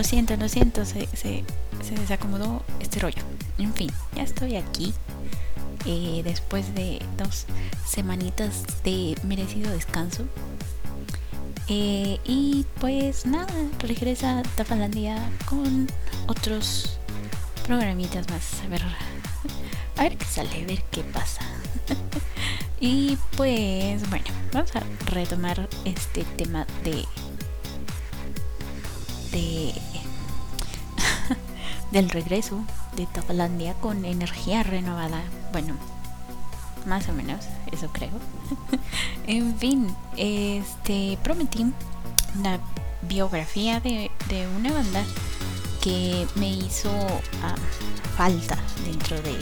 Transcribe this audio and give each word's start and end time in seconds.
lo 0.00 0.04
siento, 0.04 0.34
lo 0.38 0.48
siento, 0.48 0.86
se, 0.86 1.06
se, 1.14 1.44
se, 1.82 1.94
desacomodó 1.94 2.62
este 2.80 3.00
rollo. 3.00 3.22
En 3.58 3.74
fin, 3.74 3.90
ya 4.16 4.22
estoy 4.22 4.56
aquí. 4.56 4.94
Eh, 5.84 6.22
después 6.24 6.74
de 6.74 7.02
dos 7.18 7.44
semanitas 7.86 8.62
de 8.82 9.14
merecido 9.24 9.70
descanso. 9.70 10.24
Eh, 11.68 12.18
y 12.24 12.64
pues 12.80 13.26
nada, 13.26 13.52
regresa 13.80 14.42
Tafalandia 14.56 15.18
con 15.44 15.86
otros 16.28 16.98
programitas 17.66 18.26
más. 18.30 18.62
A 18.64 18.68
ver, 18.68 18.82
a 19.98 20.02
ver 20.02 20.16
qué 20.16 20.24
sale, 20.24 20.62
a 20.62 20.66
ver 20.66 20.82
qué 20.90 21.02
pasa. 21.02 21.42
y 22.80 23.18
pues 23.36 24.08
bueno, 24.08 24.24
vamos 24.50 24.74
a 24.74 24.82
retomar 25.10 25.68
este 25.84 26.24
tema 26.38 26.66
de 26.84 27.04
de 29.32 29.72
del 31.90 32.08
regreso 32.10 32.62
de 32.96 33.06
Tafalandia 33.06 33.74
con 33.74 34.04
energía 34.04 34.62
renovada. 34.62 35.22
Bueno, 35.52 35.74
más 36.86 37.08
o 37.08 37.12
menos, 37.12 37.46
eso 37.72 37.88
creo. 37.92 38.10
en 39.26 39.56
fin, 39.58 39.94
este 40.16 41.18
prometí 41.22 41.66
una 42.38 42.58
biografía 43.02 43.80
de, 43.80 44.10
una 44.56 44.72
banda 44.72 45.04
que 45.82 46.26
me 46.36 46.50
hizo 46.50 46.90
ah, 47.42 47.54
falta 48.16 48.56
dentro 48.84 49.16
de, 49.22 49.36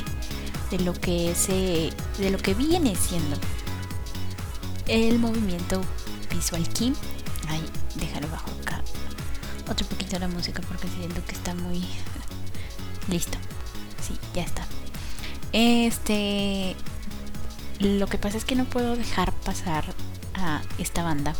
de 0.71 0.85
lo 0.85 0.93
que 0.95 1.35
se 1.35 1.91
de 2.19 2.31
lo 2.31 2.39
que 2.39 2.55
viene 2.55 2.95
siendo 2.95 3.37
el 4.87 5.19
movimiento 5.19 5.83
Visual 6.35 6.67
Key. 6.71 6.95
Ay, 7.49 7.63
déjalo 7.97 8.29
bajo 8.29 8.51
acá. 8.63 8.83
Otro 9.71 9.87
poquito 9.87 10.19
la 10.19 10.29
música 10.29 10.63
porque 10.67 10.89
siento 10.89 11.23
que 11.27 11.33
está 11.33 11.55
muy 11.55 11.85
listo. 13.09 13.39
Sí, 14.01 14.17
ya 14.35 14.43
está. 14.43 14.67
Este 15.53 16.77
lo 17.81 18.09
que 18.09 18.19
pasa 18.19 18.37
es 18.37 18.45
que 18.45 18.57
no 18.57 18.65
puedo 18.65 18.97
dejar 18.97 19.33
pasar 19.33 19.85
a 20.35 20.63
esta 20.79 21.05
banda, 21.05 21.35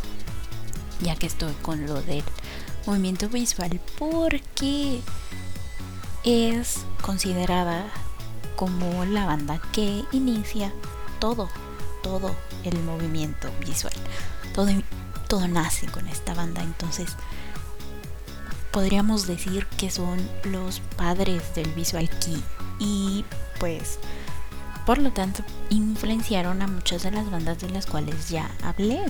ya 1.01 1.15
que 1.15 1.27
estoy 1.27 1.53
con 1.61 1.85
lo 1.85 2.01
del 2.01 2.23
movimiento 2.85 3.27
visual, 3.27 3.79
porque 3.97 5.01
es 6.23 6.85
considerada 7.01 7.87
como 8.55 9.03
la 9.05 9.25
banda 9.25 9.61
que 9.73 10.05
inicia 10.13 10.71
todo, 11.19 11.49
todo 12.03 12.33
el 12.63 12.81
movimiento 12.83 13.49
visual. 13.59 13.93
Todo, 14.53 14.69
todo 15.27 15.47
nace 15.47 15.87
con 15.87 16.07
esta 16.07 16.33
banda, 16.33 16.61
entonces 16.61 17.17
podríamos 18.71 19.27
decir 19.27 19.65
que 19.77 19.89
son 19.89 20.19
los 20.43 20.79
padres 20.97 21.55
del 21.55 21.69
visual 21.73 22.09
key 22.09 22.41
y 22.79 23.25
pues 23.59 23.99
por 24.89 24.97
lo 24.97 25.11
tanto, 25.11 25.43
influenciaron 25.69 26.63
a 26.63 26.67
muchas 26.67 27.03
de 27.03 27.11
las 27.11 27.29
bandas 27.29 27.59
de 27.59 27.69
las 27.69 27.85
cuales 27.85 28.29
ya 28.29 28.49
hablé. 28.63 29.03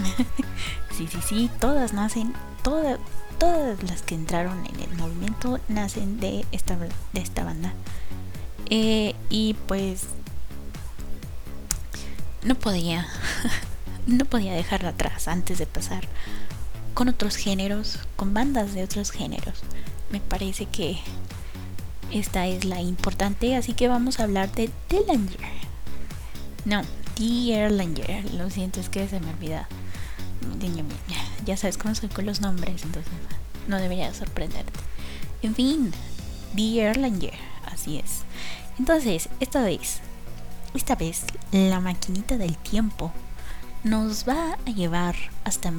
sí, 0.96 1.06
sí, 1.06 1.18
sí, 1.22 1.50
todas 1.60 1.92
nacen, 1.92 2.32
todas, 2.62 2.98
todas 3.38 3.82
las 3.82 4.00
que 4.00 4.14
entraron 4.14 4.64
en 4.64 4.80
el 4.80 4.96
movimiento 4.96 5.60
nacen 5.68 6.20
de 6.20 6.46
esta, 6.52 6.78
de 6.78 7.20
esta 7.20 7.44
banda. 7.44 7.74
Eh, 8.70 9.14
y 9.28 9.52
pues 9.68 10.04
no 12.42 12.54
podía, 12.54 13.06
no 14.06 14.24
podía 14.24 14.54
dejarla 14.54 14.88
atrás 14.88 15.28
antes 15.28 15.58
de 15.58 15.66
pasar 15.66 16.08
con 16.94 17.08
otros 17.08 17.36
géneros, 17.36 17.98
con 18.16 18.32
bandas 18.32 18.72
de 18.72 18.84
otros 18.84 19.10
géneros. 19.10 19.60
Me 20.10 20.20
parece 20.20 20.66
que 20.66 20.98
esta 22.12 22.46
es 22.46 22.64
la 22.64 22.80
importante, 22.80 23.56
así 23.56 23.74
que 23.74 23.88
vamos 23.88 24.20
a 24.20 24.24
hablar 24.24 24.52
de 24.52 24.70
Dillinger. 24.88 25.40
No, 26.64 26.82
Dillinger. 27.16 28.32
Lo 28.34 28.48
siento, 28.50 28.80
es 28.80 28.88
que 28.88 29.08
se 29.08 29.20
me 29.20 29.30
olvida. 29.30 29.68
Ya 31.44 31.56
sabes 31.56 31.76
cómo 31.76 31.94
soy 31.94 32.08
con 32.08 32.26
los 32.26 32.40
nombres, 32.40 32.84
entonces 32.84 33.12
no 33.66 33.78
debería 33.78 34.14
sorprenderte. 34.14 34.78
En 35.42 35.54
fin, 35.54 35.92
Dillinger. 36.54 37.34
Así 37.66 37.98
es. 37.98 38.22
Entonces, 38.78 39.28
esta 39.40 39.62
vez, 39.62 40.00
esta 40.74 40.94
vez, 40.94 41.24
la 41.50 41.80
maquinita 41.80 42.36
del 42.36 42.56
tiempo 42.56 43.12
nos 43.82 44.28
va 44.28 44.56
a 44.64 44.70
llevar 44.70 45.16
hasta 45.44 45.70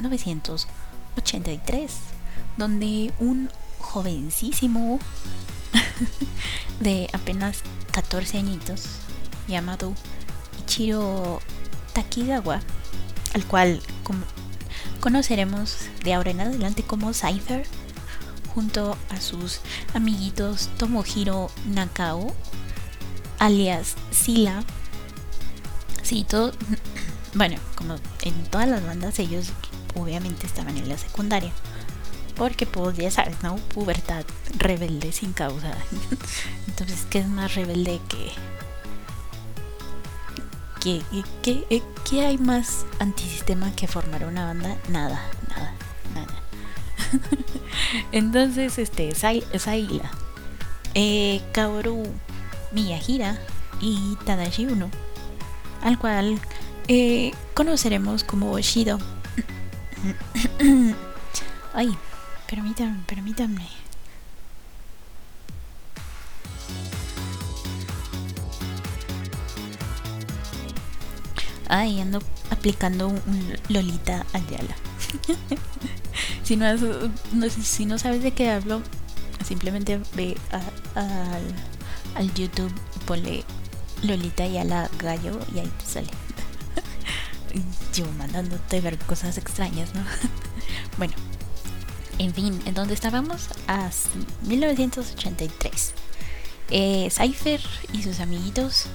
1983, 0.00 1.92
donde 2.56 3.12
un 3.18 3.50
jovencísimo 3.78 4.98
de 6.80 7.08
apenas 7.12 7.62
14 7.92 8.38
añitos 8.38 8.86
llamado 9.48 9.94
Ichiro 10.60 11.40
Takigawa, 11.92 12.60
al 13.34 13.44
cual 13.46 13.82
conoceremos 15.00 15.76
de 16.04 16.14
ahora 16.14 16.30
en 16.30 16.40
adelante 16.40 16.82
como 16.82 17.12
Cypher, 17.12 17.66
junto 18.54 18.96
a 19.10 19.20
sus 19.20 19.60
amiguitos 19.94 20.68
Tomohiro 20.78 21.50
Nakao, 21.66 22.34
alias 23.38 23.96
Sila. 24.10 24.64
Sí. 26.02 26.26
Bueno, 27.32 27.58
como 27.76 27.94
en 28.22 28.34
todas 28.50 28.68
las 28.68 28.84
bandas, 28.84 29.20
ellos 29.20 29.52
obviamente 29.94 30.46
estaban 30.46 30.76
en 30.76 30.88
la 30.88 30.98
secundaria 30.98 31.52
porque 32.40 32.64
pues 32.64 32.96
ya 32.96 33.10
sabes, 33.10 33.36
¿no? 33.42 33.56
Pubertad 33.56 34.24
rebelde 34.56 35.12
sin 35.12 35.34
causa. 35.34 35.74
Entonces, 36.68 37.06
¿qué 37.10 37.18
es 37.18 37.28
más 37.28 37.54
rebelde 37.54 38.00
que... 38.08 38.32
¿Qué, 40.80 41.02
qué, 41.42 41.82
qué 42.08 42.24
hay 42.24 42.38
más 42.38 42.86
antisistema 42.98 43.70
que 43.76 43.86
formar 43.86 44.24
una 44.24 44.46
banda? 44.46 44.78
Nada, 44.88 45.20
nada, 45.50 45.74
nada. 46.14 46.32
Entonces, 48.12 48.78
este, 48.78 49.14
Saila, 49.14 50.10
eh, 50.94 51.42
Kaoru 51.52 52.04
Miyahira 52.72 53.38
y 53.82 54.16
Tadashi 54.24 54.64
Uno, 54.64 54.88
al 55.82 55.98
cual 55.98 56.40
eh, 56.88 57.32
conoceremos 57.52 58.24
como 58.24 58.58
Shido. 58.58 58.98
Ay, 61.74 61.96
Permítanme, 62.50 62.98
permítanme. 63.06 63.64
Ay, 71.68 72.00
ando 72.00 72.18
aplicando 72.50 73.06
un 73.06 73.56
Lolita 73.68 74.26
Ayala. 74.32 74.74
si, 76.42 76.56
no 76.56 76.66
si 77.48 77.86
no 77.86 77.98
sabes 77.98 78.24
de 78.24 78.32
qué 78.32 78.50
hablo, 78.50 78.82
simplemente 79.46 80.00
ve 80.16 80.36
al, 80.96 81.54
al 82.16 82.34
YouTube 82.34 82.72
ponle 83.06 83.44
Lolita 84.02 84.42
Ayala 84.42 84.90
Gallo 84.98 85.38
y 85.54 85.60
ahí 85.60 85.72
te 85.78 85.86
sale. 85.86 86.10
Yo 87.94 88.06
mandándote 88.18 88.80
ver 88.80 88.98
cosas 88.98 89.36
extrañas, 89.38 89.94
¿no? 89.94 90.02
bueno, 90.98 91.14
en 92.18 92.34
fin, 92.34 92.60
en 92.66 92.74
donde 92.74 92.94
estábamos, 92.94 93.48
hasta 93.66 94.10
1983. 94.42 95.94
Eh, 96.70 97.08
Cypher 97.10 97.60
y 97.92 98.02
sus 98.02 98.20
amiguitos 98.20 98.86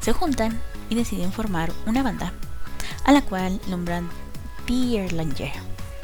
se 0.00 0.12
juntan 0.12 0.60
y 0.90 0.94
deciden 0.94 1.32
formar 1.32 1.72
una 1.86 2.02
banda 2.02 2.32
a 3.04 3.12
la 3.12 3.22
cual 3.22 3.60
nombran 3.68 4.10
Pierre 4.66 5.12
Langer. 5.12 5.52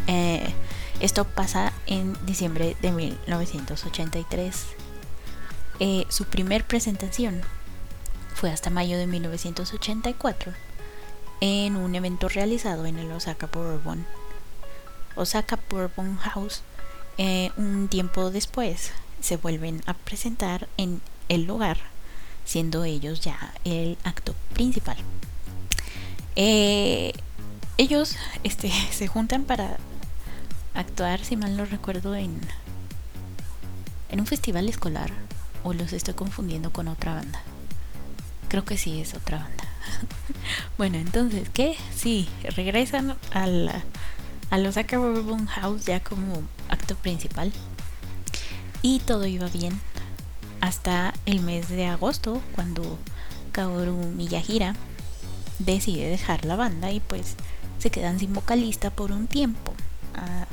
Eh, 0.06 0.54
esto 1.00 1.24
pasa 1.24 1.72
en 1.86 2.16
diciembre 2.24 2.76
de 2.80 2.92
1983. 2.92 4.66
Eh, 5.80 6.06
su 6.08 6.24
primer 6.26 6.64
presentación 6.64 7.42
fue 8.34 8.50
hasta 8.50 8.70
mayo 8.70 8.96
de 8.96 9.06
1984 9.06 10.52
en 11.42 11.74
un 11.74 11.96
evento 11.96 12.28
realizado 12.28 12.86
en 12.86 13.00
el 13.00 13.10
Osaka 13.10 13.48
Bourbon 13.48 14.06
Osaka 15.16 15.58
Bourbon 15.68 16.16
House, 16.18 16.62
eh, 17.18 17.50
un 17.56 17.88
tiempo 17.88 18.30
después 18.30 18.92
se 19.20 19.36
vuelven 19.36 19.82
a 19.86 19.94
presentar 19.94 20.68
en 20.76 21.02
el 21.28 21.44
lugar, 21.44 21.78
siendo 22.44 22.84
ellos 22.84 23.20
ya 23.20 23.54
el 23.64 23.98
acto 24.04 24.36
principal. 24.54 24.96
Eh, 26.36 27.12
ellos 27.76 28.16
este, 28.44 28.70
se 28.92 29.08
juntan 29.08 29.42
para 29.42 29.78
actuar, 30.74 31.24
si 31.24 31.36
mal 31.36 31.56
no 31.56 31.64
recuerdo, 31.64 32.14
en, 32.14 32.40
en 34.10 34.20
un 34.20 34.26
festival 34.26 34.68
escolar. 34.68 35.10
O 35.64 35.72
los 35.72 35.92
estoy 35.92 36.14
confundiendo 36.14 36.72
con 36.72 36.88
otra 36.88 37.14
banda. 37.14 37.42
Creo 38.48 38.64
que 38.64 38.76
sí 38.76 39.00
es 39.00 39.14
otra 39.14 39.38
banda. 39.38 39.61
bueno, 40.78 40.98
entonces, 40.98 41.48
¿qué? 41.50 41.76
Sí, 41.94 42.28
regresan 42.56 43.16
a 43.32 43.46
la 43.46 43.84
a 44.52 44.58
los 44.58 44.74
Bone 44.74 45.46
House 45.46 45.86
ya 45.86 46.00
como 46.00 46.42
acto 46.68 46.94
principal. 46.94 47.50
Y 48.82 48.98
todo 48.98 49.26
iba 49.26 49.48
bien 49.48 49.80
hasta 50.60 51.14
el 51.24 51.40
mes 51.40 51.70
de 51.70 51.86
agosto 51.86 52.42
cuando 52.54 52.98
Kaoru 53.52 53.94
Miyahira 53.94 54.76
decide 55.58 56.10
dejar 56.10 56.44
la 56.44 56.56
banda 56.56 56.92
y 56.92 57.00
pues 57.00 57.36
se 57.78 57.88
quedan 57.88 58.18
sin 58.18 58.34
vocalista 58.34 58.90
por 58.90 59.10
un 59.10 59.26
tiempo. 59.26 59.72
Ah, 60.14 60.46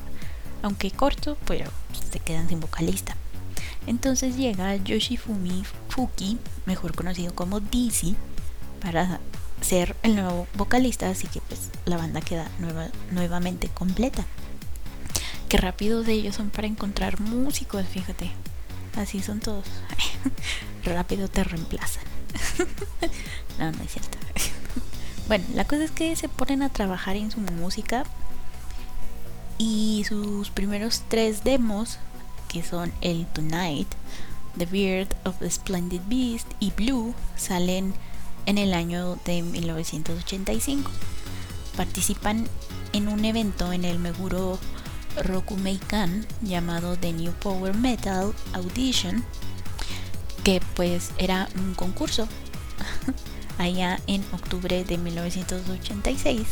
aunque 0.61 0.91
corto, 0.91 1.37
pero 1.45 1.69
se 2.09 2.19
quedan 2.19 2.47
sin 2.47 2.61
vocalista. 2.61 3.17
Entonces 3.85 4.37
llega 4.37 4.77
Yoshifumi 4.77 5.65
Fuki, 5.89 6.37
mejor 6.65 6.95
conocido 6.95 7.35
como 7.35 7.59
Dizzy, 7.59 8.15
para 8.81 9.19
ser 9.61 9.95
el 10.03 10.15
nuevo 10.15 10.47
vocalista, 10.55 11.09
así 11.09 11.27
que 11.27 11.41
pues 11.41 11.69
la 11.85 11.97
banda 11.97 12.21
queda 12.21 12.47
nuevamente 13.11 13.67
completa. 13.67 14.25
Qué 15.47 15.57
rápidos 15.57 16.05
de 16.05 16.13
ellos 16.13 16.35
son 16.35 16.49
para 16.49 16.67
encontrar 16.67 17.19
músicos, 17.19 17.85
fíjate. 17.87 18.31
Así 18.95 19.21
son 19.21 19.39
todos. 19.39 19.65
Rápido 20.83 21.27
te 21.27 21.43
reemplazan. 21.43 22.03
no, 23.59 23.71
no 23.71 23.83
es 23.83 23.91
cierto. 23.91 24.17
bueno, 25.27 25.45
la 25.55 25.65
cosa 25.65 25.83
es 25.83 25.91
que 25.91 26.15
se 26.15 26.29
ponen 26.29 26.61
a 26.61 26.69
trabajar 26.69 27.15
en 27.15 27.31
su 27.31 27.39
música 27.39 28.03
y 29.57 30.05
sus 30.07 30.49
primeros 30.49 31.03
tres 31.07 31.43
demos, 31.43 31.97
que 32.47 32.63
son 32.63 32.91
el 33.01 33.25
Tonight, 33.27 33.87
The 34.57 34.65
Beard 34.65 35.15
of 35.25 35.39
the 35.39 35.49
Splendid 35.49 36.01
Beast 36.07 36.47
y 36.59 36.71
Blue, 36.71 37.13
salen 37.35 37.93
en 38.45 38.57
el 38.57 38.73
año 38.73 39.17
de 39.25 39.41
1985. 39.41 40.91
Participan 41.77 42.47
en 42.93 43.07
un 43.07 43.25
evento 43.25 43.71
en 43.71 43.85
el 43.85 43.99
Meguro 43.99 44.59
Rokumeikan 45.23 46.25
llamado 46.41 46.97
The 46.97 47.13
New 47.13 47.33
Power 47.33 47.75
Metal 47.75 48.33
Audition, 48.53 49.23
que 50.43 50.61
pues 50.75 51.11
era 51.17 51.49
un 51.55 51.73
concurso 51.73 52.27
allá 53.57 53.99
en 54.07 54.23
octubre 54.33 54.83
de 54.83 54.97
1986. 54.97 56.47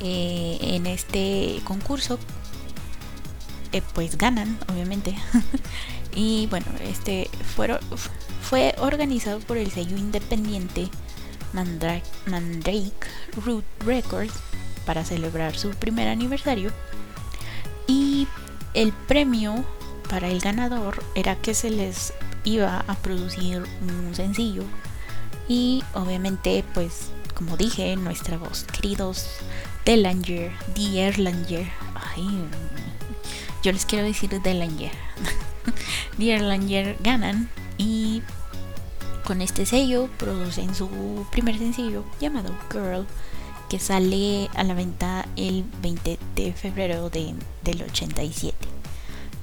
Eh, 0.00 0.58
en 0.60 0.86
este 0.86 1.60
concurso 1.64 2.18
eh, 3.72 3.82
pues 3.94 4.18
ganan 4.18 4.58
obviamente 4.70 5.16
y 6.14 6.46
bueno 6.48 6.66
este 6.82 7.30
fueron 7.54 7.78
fue 8.44 8.74
organizado 8.78 9.40
por 9.40 9.56
el 9.56 9.70
sello 9.70 9.96
independiente 9.96 10.90
Mandrake, 11.54 13.06
Root 13.44 13.64
Records 13.84 14.34
para 14.84 15.04
celebrar 15.04 15.56
su 15.56 15.70
primer 15.70 16.08
aniversario. 16.08 16.70
Y 17.86 18.28
el 18.74 18.92
premio 18.92 19.64
para 20.08 20.28
el 20.28 20.40
ganador 20.40 21.02
era 21.14 21.36
que 21.36 21.54
se 21.54 21.70
les 21.70 22.12
iba 22.44 22.84
a 22.86 22.94
producir 22.96 23.64
un 23.80 24.14
sencillo. 24.14 24.64
Y 25.48 25.82
obviamente 25.94 26.64
pues 26.74 27.10
como 27.34 27.56
dije 27.56 27.96
nuestra 27.96 28.36
voz 28.38 28.64
queridos 28.64 29.26
Delanger, 29.84 30.52
The 30.74 31.08
Erlanger 31.08 31.66
ay, 31.94 32.44
yo 33.62 33.72
les 33.72 33.86
quiero 33.86 34.04
decir 34.04 34.30
Delanger. 34.40 34.92
The 36.18 36.34
Erlanger 36.34 36.96
ganan 37.00 37.48
y 37.78 38.22
con 39.24 39.42
este 39.42 39.66
sello 39.66 40.08
producen 40.18 40.74
su 40.74 41.26
primer 41.30 41.58
sencillo 41.58 42.04
llamado 42.20 42.54
Girl 42.70 43.06
que 43.68 43.78
sale 43.78 44.50
a 44.54 44.62
la 44.64 44.74
venta 44.74 45.26
el 45.36 45.64
20 45.82 46.18
de 46.36 46.52
febrero 46.52 47.10
de, 47.10 47.34
del 47.62 47.82
87. 47.82 48.56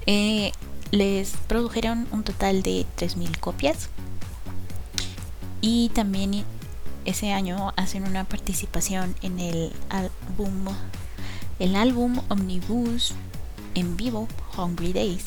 Eh, 0.06 0.52
les 0.92 1.32
produjeron 1.48 2.08
un 2.12 2.24
total 2.24 2.64
de 2.64 2.86
3.000 2.98 3.40
copias 3.40 3.90
y 5.62 5.90
también 5.90 6.44
ese 7.06 7.34
año 7.34 7.74
hacen 7.78 8.04
una 8.04 8.26
participación 8.26 9.16
en 9.22 9.40
el 9.40 9.74
álbum 9.90 10.68
el 11.60 11.76
álbum 11.76 12.20
Omnibus 12.30 13.14
en 13.76 13.96
vivo 13.98 14.28
Hungry 14.58 14.94
Days 14.94 15.26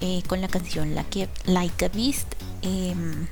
eh, 0.00 0.22
con 0.26 0.40
la 0.40 0.48
canción 0.48 0.94
Like 0.94 1.24
a, 1.24 1.28
like 1.50 1.84
a 1.84 1.88
Beast. 1.88 2.34
Em, 2.62 3.26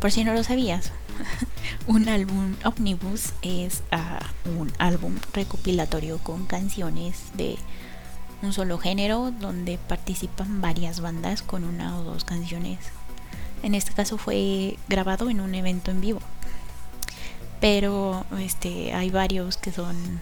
por 0.00 0.10
si 0.10 0.24
no 0.24 0.34
lo 0.34 0.44
sabías, 0.44 0.92
un 1.86 2.08
álbum 2.08 2.54
Omnibus 2.64 3.32
es 3.42 3.82
ah, 3.90 4.20
un 4.58 4.72
álbum 4.78 5.16
recopilatorio 5.32 6.18
con 6.18 6.46
canciones 6.46 7.30
de 7.34 7.56
un 8.42 8.52
solo 8.52 8.78
género 8.78 9.30
donde 9.30 9.78
participan 9.78 10.60
varias 10.60 11.00
bandas 11.00 11.42
con 11.42 11.64
una 11.64 11.98
o 11.98 12.04
dos 12.04 12.24
canciones. 12.24 12.78
En 13.62 13.74
este 13.74 13.92
caso 13.92 14.18
fue 14.18 14.76
grabado 14.88 15.30
en 15.30 15.40
un 15.40 15.54
evento 15.54 15.90
en 15.90 16.00
vivo. 16.00 16.20
Pero 17.60 18.26
este 18.38 18.92
hay 18.92 19.10
varios 19.10 19.56
que 19.56 19.72
son 19.72 20.20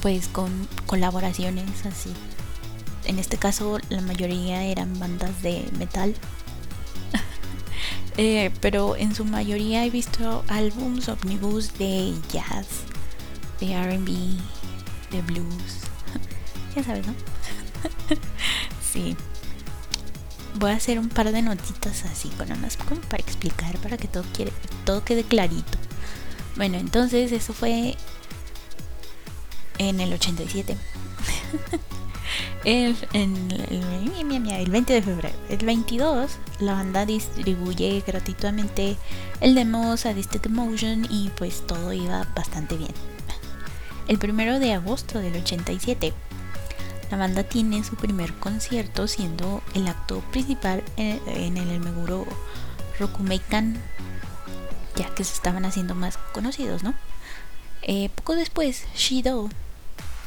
pues 0.00 0.28
con 0.28 0.68
colaboraciones 0.86 1.84
así 1.86 2.12
en 3.06 3.18
este 3.18 3.36
caso 3.36 3.78
la 3.88 4.00
mayoría 4.00 4.64
eran 4.64 4.98
bandas 4.98 5.42
de 5.42 5.64
metal. 5.78 6.14
Eh, 8.18 8.50
pero 8.60 8.96
en 8.96 9.14
su 9.14 9.24
mayoría 9.24 9.84
he 9.84 9.90
visto 9.90 10.42
álbums 10.48 11.08
omnibus 11.08 11.76
de 11.78 12.14
jazz, 12.32 12.66
de 13.60 13.76
RB, 13.76 14.08
de 15.10 15.22
blues. 15.22 15.80
ya 16.76 16.82
sabes, 16.82 17.06
¿no? 17.06 17.14
sí. 18.92 19.16
Voy 20.58 20.70
a 20.70 20.76
hacer 20.76 20.98
un 20.98 21.10
par 21.10 21.30
de 21.30 21.42
notitas 21.42 22.04
así, 22.06 22.30
con 22.30 22.50
unas 22.50 22.78
como 22.78 23.02
para 23.02 23.22
explicar, 23.22 23.76
para 23.78 23.98
que 23.98 24.08
todo, 24.08 24.24
quiere, 24.34 24.52
todo 24.86 25.04
quede 25.04 25.22
clarito. 25.22 25.78
Bueno, 26.56 26.78
entonces 26.78 27.32
eso 27.32 27.52
fue 27.52 27.96
en 29.76 30.00
el 30.00 30.14
87. 30.14 30.76
el, 32.64 32.96
el, 33.12 34.70
20 34.70 34.92
de 34.92 35.02
febrero. 35.02 35.36
El 35.48 35.64
22 35.64 36.30
la 36.60 36.72
banda 36.72 37.06
distribuye 37.06 38.02
gratuitamente 38.06 38.96
el 39.40 39.54
demo 39.54 39.96
Sadistic 39.96 40.46
Emotion 40.46 41.06
y 41.10 41.30
pues 41.36 41.66
todo 41.66 41.92
iba 41.92 42.26
bastante 42.34 42.76
bien. 42.76 42.92
El 44.08 44.18
1 44.22 44.60
de 44.60 44.72
agosto 44.72 45.18
del 45.18 45.36
87 45.36 46.12
la 47.10 47.16
banda 47.16 47.44
tiene 47.44 47.84
su 47.84 47.96
primer 47.96 48.32
concierto 48.34 49.06
siendo 49.06 49.62
el 49.74 49.86
acto 49.86 50.20
principal 50.32 50.82
en, 50.96 51.56
el 51.56 51.80
Meguro 51.80 52.26
Rokumeikan 52.98 53.80
ya 54.96 55.14
que 55.14 55.24
se 55.24 55.34
estaban 55.34 55.64
haciendo 55.64 55.94
más 55.94 56.18
conocidos, 56.32 56.82
¿no? 56.82 56.94
Eh, 57.82 58.10
poco 58.14 58.34
después, 58.34 58.86
Shido, 58.96 59.50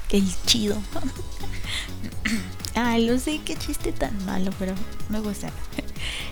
el 0.09 0.25
chido, 0.45 0.77
Ay, 2.75 3.05
lo 3.05 3.19
sé, 3.19 3.41
qué 3.43 3.57
chiste 3.57 3.91
tan 3.91 4.25
malo, 4.25 4.51
pero 4.59 4.73
me 5.09 5.19
gusta. 5.19 5.51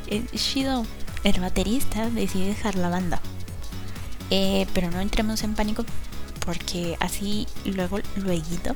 Eh, 0.10 0.24
Shido, 0.32 0.86
el 1.26 1.42
baterista, 1.42 2.10
decide 2.10 2.48
dejar 2.48 2.76
la 2.76 2.88
banda. 2.88 3.20
Eh, 4.30 4.66
pero 4.74 4.90
no 4.90 5.02
entremos 5.02 5.44
en 5.44 5.54
pánico 5.54 5.84
porque 6.46 6.96
así 7.02 7.46
luego, 7.66 8.00
luego 8.16 8.74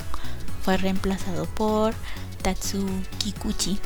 fue 0.61 0.75
reemplazado 0.75 1.45
por 1.45 1.93
Tatsu 2.41 2.85
Kikuchi, 3.19 3.79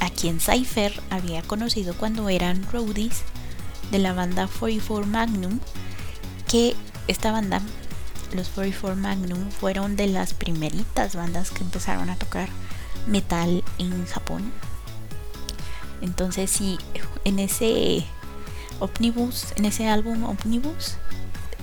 a 0.00 0.10
quien 0.10 0.40
Cypher 0.40 1.00
había 1.10 1.42
conocido 1.42 1.94
cuando 1.94 2.28
eran 2.28 2.66
roadies 2.72 3.22
de 3.92 4.00
la 4.00 4.12
banda 4.12 4.48
44 4.48 5.06
Magnum, 5.06 5.60
que 6.48 6.74
esta 7.06 7.30
banda 7.30 7.62
los 8.34 8.48
44 8.48 9.00
Magnum 9.00 9.50
fueron 9.50 9.96
de 9.96 10.08
las 10.08 10.34
primeritas 10.34 11.14
bandas 11.14 11.50
que 11.50 11.62
empezaron 11.62 12.10
a 12.10 12.16
tocar 12.16 12.48
metal 13.06 13.62
en 13.78 14.06
Japón. 14.06 14.52
Entonces 16.00 16.50
sí, 16.50 16.78
en 17.24 17.38
ese 17.38 18.04
Omnibus, 18.80 19.52
en 19.56 19.64
ese 19.64 19.88
álbum 19.88 20.24
Omnibus, 20.24 20.96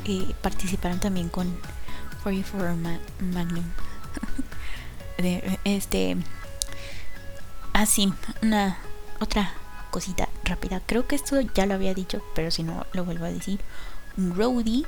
eh, 0.06 0.34
participaron 0.42 1.00
también 1.00 1.30
con 1.30 1.56
44 2.24 2.76
Magnum. 3.20 3.66
este, 5.64 6.18
así, 7.74 8.14
ah, 8.28 8.34
una 8.42 8.78
otra 9.20 9.54
cosita 9.92 10.30
rápida. 10.44 10.82
Creo 10.86 11.08
que 11.08 11.16
esto 11.16 11.40
ya 11.42 11.66
lo 11.66 11.76
había 11.76 11.94
dicho, 11.94 12.22
pero 12.34 12.50
si 12.50 12.64
no 12.64 12.86
lo 12.94 13.06
vuelvo 13.06 13.26
a 13.26 13.32
decir. 13.32 13.60
Un 14.18 14.36
roadie 14.36 14.86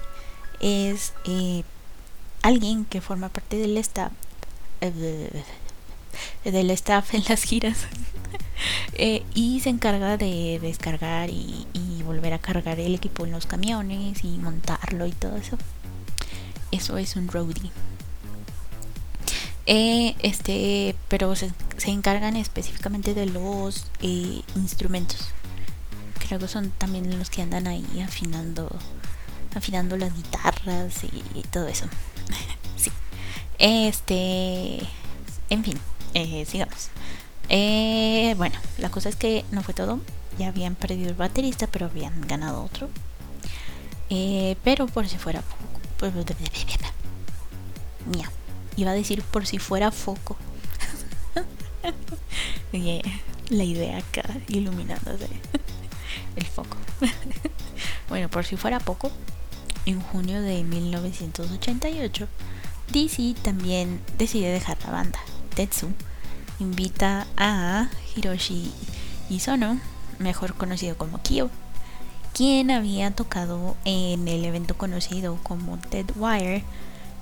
es 0.60 1.13
eh, 1.25 1.63
alguien 2.43 2.85
que 2.85 3.01
forma 3.01 3.29
parte 3.29 3.57
del 3.57 3.77
staff 3.77 4.12
eh, 4.81 5.43
del 6.43 6.69
staff 6.71 7.13
en 7.15 7.23
las 7.27 7.41
giras 7.43 7.88
eh, 8.93 9.23
y 9.33 9.62
se 9.62 9.69
encarga 9.69 10.17
de 10.17 10.59
descargar 10.62 11.29
y, 11.31 11.65
volver 12.05 12.33
a 12.33 12.38
cargar 12.38 12.81
el 12.81 12.95
equipo 12.95 13.25
en 13.25 13.31
los 13.31 13.45
camiones 13.45 14.25
y 14.25 14.38
montarlo 14.38 15.05
y 15.07 15.13
todo 15.13 15.38
eso 15.38 15.57
eso 16.69 16.97
es 16.97 17.15
un 17.15 17.29
roadie 17.29 17.71
Eh, 19.65 20.15
este, 20.19 20.97
pero 21.07 21.33
se, 21.38 21.53
encargan 21.85 22.35
específicamente 22.35 23.13
de 23.13 23.25
los 23.25 23.85
instrumentos. 24.01 25.29
Creo 26.27 26.39
que 26.39 26.50
son 26.50 26.71
también 26.71 27.17
los 27.17 27.29
que 27.29 27.41
andan 27.41 27.67
ahí 27.67 27.85
afinando, 28.05 28.67
afinando 29.55 29.95
las 29.95 30.13
guitarras 30.13 30.52
y, 31.36 31.41
todo 31.43 31.67
eso. 31.67 31.86
sí. 32.77 32.91
Este, 33.60 34.79
en 35.50 35.63
fin, 35.63 35.79
eh, 36.13 36.46
sigamos. 36.46 36.89
bueno, 38.38 38.55
la 38.77 38.89
cosa 38.89 39.10
es 39.10 39.15
que 39.15 39.46
no 39.51 39.63
fue 39.63 39.74
todo. 39.74 40.00
Ya 40.39 40.48
habían 40.48 40.75
perdido 40.75 41.10
el 41.10 41.15
baterista, 41.15 41.67
pero 41.67 41.86
habían 41.86 42.22
ganado 42.27 42.63
otro. 42.63 42.89
pero 44.63 44.88
por 44.88 45.08
si 45.08 45.17
fuera 45.17 45.41
poco. 45.41 45.79
Pues, 45.98 46.13
Iba 48.75 48.91
a 48.91 48.96
decir 48.96 49.22
por 49.22 49.46
si 49.46 49.60
fuera 49.60 49.91
foco. 49.91 50.36
la 53.50 53.63
idea 53.63 53.98
acá 53.98 54.24
iluminándose. 54.48 55.27
El 56.36 56.46
foco. 56.46 56.77
bueno, 58.10 58.29
por 58.29 58.46
si 58.46 58.58
fuera 58.58 58.79
poco, 58.79 59.12
en 59.86 60.02
junio 60.02 60.42
de 60.42 60.63
1988, 60.63 62.28
DC 62.92 63.36
también 63.42 64.02
decide 64.18 64.52
dejar 64.52 64.78
la 64.86 64.92
banda. 64.92 65.20
Tetsu 65.56 65.90
invita 66.60 67.28
a 67.38 67.90
Hiroshi 68.16 68.72
Isono, 69.30 69.80
mejor 70.20 70.56
conocido 70.56 70.98
como 70.98 71.22
Kyo, 71.22 71.50
quien 72.34 72.72
había 72.72 73.12
tocado 73.12 73.75
en 73.86 74.28
el 74.28 74.44
evento 74.46 74.75
conocido 74.75 75.38
como 75.44 75.78
Dead 75.92 76.06
Wire 76.16 76.63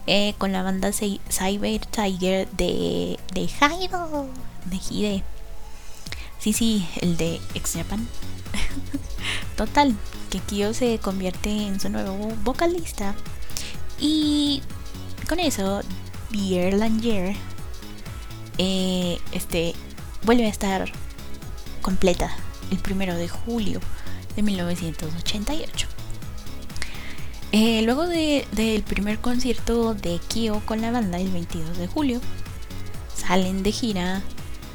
eh, 0.08 0.34
con 0.38 0.51
la 0.51 0.63
banda 0.63 0.91
Cyber 0.91 1.86
Tiger 1.86 2.50
de, 2.51 3.20
de 3.34 3.48
Jairo, 3.48 4.27
de 4.65 4.77
Hide. 4.77 5.24
Sí, 6.39 6.53
sí, 6.53 6.88
el 7.01 7.18
de 7.18 7.39
Ex 7.53 7.74
Japan. 7.74 8.08
Total, 9.58 9.96
que 10.29 10.39
Kyo 10.39 10.74
se 10.74 11.00
convierte 11.00 11.50
en 11.50 11.79
su 11.79 11.89
nuevo 11.89 12.15
vocalista. 12.43 13.15
Y 14.00 14.62
con 15.27 15.39
eso, 15.39 15.81
Pierre 16.31 16.77
Langer 16.77 17.36
eh, 18.58 19.20
este, 19.31 19.74
vuelve 20.24 20.46
a 20.46 20.50
estar 20.50 20.91
completa 21.81 22.36
el 22.72 22.77
primero 22.77 23.15
de 23.15 23.27
julio 23.27 23.79
de 24.36 24.41
1988. 24.41 25.88
Eh, 27.53 27.81
luego 27.81 28.08
del 28.08 28.84
primer 28.84 29.20
concierto 29.20 29.93
de 29.93 30.20
Kyo 30.29 30.62
con 30.65 30.81
la 30.81 30.91
banda 30.91 31.20
el 31.20 31.29
22 31.29 31.77
de 31.77 31.88
julio, 31.88 32.22
salen 33.13 33.62
de 33.62 33.72
gira 33.74 34.22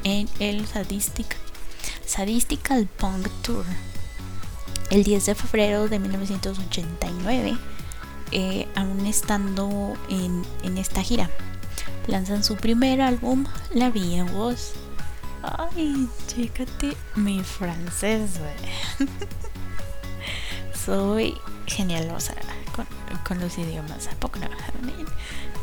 en 0.05 0.29
el 0.41 0.67
Sadistic, 0.67 1.37
Sadistical 2.07 2.87
Punk 2.87 3.29
Tour. 3.43 3.65
El 4.91 5.03
10 5.03 5.27
de 5.27 5.35
febrero 5.35 5.89
de 5.89 5.99
1989, 5.99 7.59
eh, 8.31 8.69
aún 8.77 9.05
estando 9.07 9.95
en, 10.09 10.45
en, 10.63 10.79
esta 10.79 11.03
gira, 11.03 11.29
lanzan 12.07 12.45
su 12.45 12.57
primer 12.57 13.01
álbum, 13.01 13.45
La 13.75 13.87
en 13.87 14.33
Voz. 14.33 14.75
Ay, 15.43 16.09
chécate 16.29 16.97
mi 17.17 17.43
francés, 17.43 18.39
Soy 20.87 21.37
genial, 21.67 22.11
o 22.15 22.21
sea, 22.21 22.37
con, 23.27 23.41
los 23.41 23.59
idiomas. 23.59 24.07
¿A 24.07 24.13
poco 24.13 24.39
no? 24.39 24.49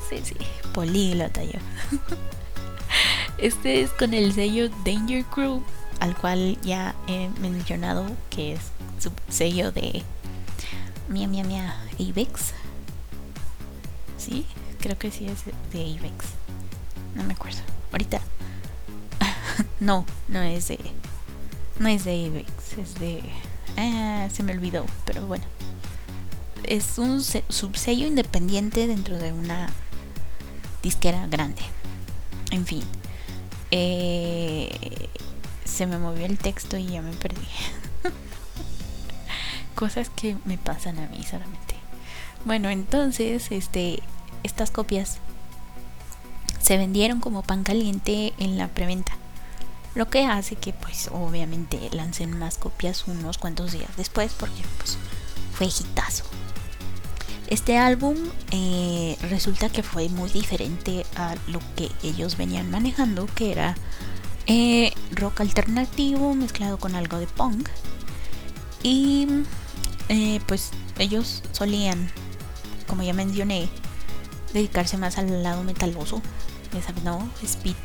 Sí, 0.10 0.20
sí, 0.24 0.36
políglota 0.74 1.44
yo. 1.44 1.60
Este 3.38 3.82
es 3.82 3.90
con 3.92 4.14
el 4.14 4.32
sello 4.34 4.70
Danger 4.86 5.26
Crew, 5.26 5.64
al 6.04 6.16
cual 6.16 6.60
ya 6.62 6.96
he 7.08 7.30
mencionado 7.40 8.06
que 8.30 8.54
es 8.54 8.60
su 9.00 9.12
sello 9.30 9.72
de 9.72 10.04
Mia 11.08 11.28
Mia 11.28 11.44
Mia 11.44 11.76
Avex. 12.00 12.54
Sí, 14.18 14.46
creo 14.80 14.98
que 14.98 15.12
sí 15.12 15.28
es 15.28 15.46
de 15.46 15.98
Avex. 15.98 16.26
No 17.16 17.24
me 17.24 17.34
acuerdo. 17.34 17.60
Ahorita. 17.92 18.20
no, 19.80 20.06
no 20.28 20.42
es 20.42 20.68
de. 20.68 20.80
No 21.80 21.88
es 21.88 22.04
de 22.04 22.28
Avex, 22.28 22.78
es 22.78 22.96
de. 22.96 23.24
Ah, 23.78 24.28
se 24.32 24.44
me 24.44 24.52
olvidó, 24.52 24.86
pero 25.06 25.26
bueno 25.26 25.46
es 26.66 26.98
un 26.98 27.22
subsello 27.22 28.08
independiente 28.08 28.88
dentro 28.88 29.18
de 29.18 29.34
una 29.34 29.70
disquera 30.82 31.28
grande. 31.28 31.62
En 32.52 32.66
fin. 32.66 32.84
Eh, 33.72 35.10
se 35.74 35.88
me 35.88 35.98
movió 35.98 36.26
el 36.26 36.38
texto 36.38 36.78
y 36.78 36.86
ya 36.86 37.02
me 37.02 37.14
perdí. 37.14 37.48
Cosas 39.76 40.10
que 40.10 40.38
me 40.46 40.58
pasan 40.58 41.00
a 41.00 41.08
mí 41.08 41.24
solamente. 41.24 41.76
Bueno, 42.46 42.70
entonces, 42.70 43.52
este, 43.52 44.02
estas 44.44 44.70
copias 44.72 45.18
se 46.62 46.78
vendieron 46.78 47.20
como 47.20 47.42
pan 47.42 47.64
caliente 47.64 48.34
en 48.38 48.58
la 48.58 48.68
preventa. 48.68 49.14
Lo 49.96 50.10
que 50.10 50.26
hace 50.26 50.56
que 50.56 50.74
pues 50.74 51.10
obviamente 51.12 51.78
lancen 51.92 52.38
más 52.38 52.58
copias 52.58 53.08
unos 53.08 53.38
cuantos 53.38 53.74
días 53.74 53.90
después 53.96 54.34
porque 54.34 54.62
pues 54.78 54.98
fue 55.54 55.68
hitazo. 55.68 56.24
Este 57.48 57.78
álbum 57.78 58.16
eh, 58.52 59.18
resulta 59.30 59.70
que 59.70 59.84
fue 59.84 60.10
muy 60.10 60.30
diferente 60.32 61.06
a 61.16 61.36
lo 61.48 61.60
que 61.76 61.92
ellos 62.02 62.38
venían 62.38 62.72
manejando, 62.72 63.28
que 63.28 63.52
era 63.52 63.76
eh, 64.48 64.94
rock 65.12 65.42
alternativo 65.42 66.34
mezclado 66.34 66.78
con 66.78 66.96
algo 66.96 67.20
de 67.20 67.28
punk. 67.28 67.70
Y 68.82 69.28
eh, 70.10 70.40
pues 70.48 70.72
ellos 71.00 71.44
solían, 71.52 72.10
como 72.88 73.04
ya 73.04 73.14
mencioné, 73.14 73.70
dedicarse 74.54 74.98
más 74.98 75.18
al 75.18 75.44
lado 75.44 75.64
metaloso, 75.64 76.22
ya 76.74 76.82
sabes, 76.82 77.04
¿no? 77.04 77.30
Speed 77.42 77.76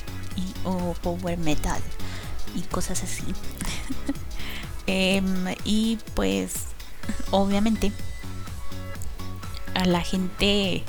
o 0.64 0.94
power 1.02 1.38
metal 1.38 1.80
y 2.54 2.62
cosas 2.62 3.02
así. 3.02 3.24
Em, 4.90 5.54
y 5.66 5.98
pues 6.14 6.68
obviamente 7.30 7.92
a 9.74 9.84
la 9.84 10.00
gente, 10.00 10.82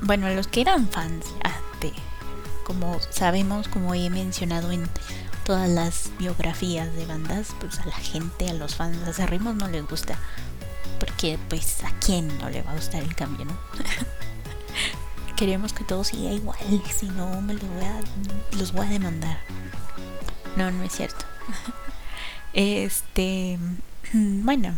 bueno, 0.00 0.28
a 0.28 0.30
los 0.30 0.46
que 0.46 0.60
eran 0.60 0.88
fans 0.88 1.26
como 2.70 3.00
sabemos, 3.10 3.66
como 3.66 3.94
he 3.96 4.08
mencionado 4.10 4.70
en 4.70 4.88
todas 5.44 5.68
las 5.68 6.08
biografías 6.20 6.94
de 6.94 7.04
bandas, 7.04 7.48
pues 7.58 7.80
a 7.80 7.86
la 7.86 7.96
gente, 7.96 8.48
a 8.48 8.54
los 8.54 8.76
fans 8.76 9.18
ritmos 9.28 9.56
no 9.56 9.66
les 9.66 9.84
gusta. 9.88 10.16
Porque 11.00 11.36
pues 11.48 11.82
a 11.82 11.90
quién 11.98 12.28
no 12.38 12.48
le 12.48 12.62
va 12.62 12.70
a 12.70 12.76
gustar 12.76 13.02
el 13.02 13.16
cambio, 13.16 13.46
¿no? 13.46 13.58
Queremos 15.36 15.72
que 15.72 15.82
todo 15.82 16.04
siga 16.04 16.30
igual, 16.30 16.60
si 16.96 17.08
no 17.08 17.42
me 17.42 17.54
los 17.54 17.68
voy 17.68 17.84
a, 17.84 18.00
los 18.56 18.72
voy 18.72 18.86
a 18.86 18.90
demandar. 18.90 19.38
No, 20.56 20.70
no 20.70 20.84
es 20.84 20.92
cierto. 20.92 21.24
Este, 22.52 23.60
bueno, 24.12 24.74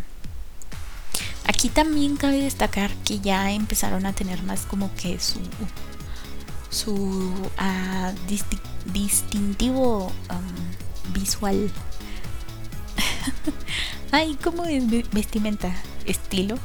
Aquí 1.45 1.67
también 1.67 2.15
cabe 2.15 2.41
destacar 2.41 2.91
que 3.03 3.19
ya 3.19 3.51
empezaron 3.51 4.05
a 4.05 4.13
tener 4.13 4.43
más 4.43 4.61
como 4.61 4.93
que 4.95 5.19
su 5.19 5.39
su 6.73 6.93
uh, 6.93 8.11
distintivo 8.91 10.07
um, 10.07 11.13
visual. 11.13 11.71
Ay, 14.11 14.37
¿cómo 14.43 14.65
es 14.65 14.83
vestimenta? 15.11 15.73
¿Estilo? 16.05 16.57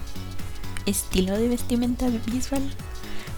¿Estilo 0.87 1.37
de 1.39 1.49
vestimenta 1.49 2.07
visual? 2.27 2.63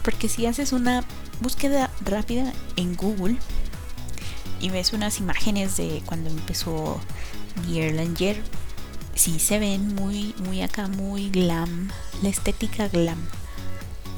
Porque 0.02 0.28
si 0.28 0.46
haces 0.46 0.72
una 0.72 1.04
búsqueda 1.40 1.90
rápida 2.04 2.52
en 2.76 2.94
Google 2.96 3.36
y 4.60 4.70
ves 4.70 4.92
unas 4.92 5.18
imágenes 5.18 5.76
de 5.76 6.02
cuando 6.06 6.30
empezó 6.30 7.00
The 7.66 7.92
Langer 7.92 8.42
sí 9.14 9.38
se 9.38 9.58
ven 9.58 9.94
muy, 9.94 10.34
muy 10.46 10.62
acá, 10.62 10.88
muy 10.88 11.30
glam, 11.30 11.90
la 12.22 12.28
estética 12.28 12.88
glam. 12.88 13.18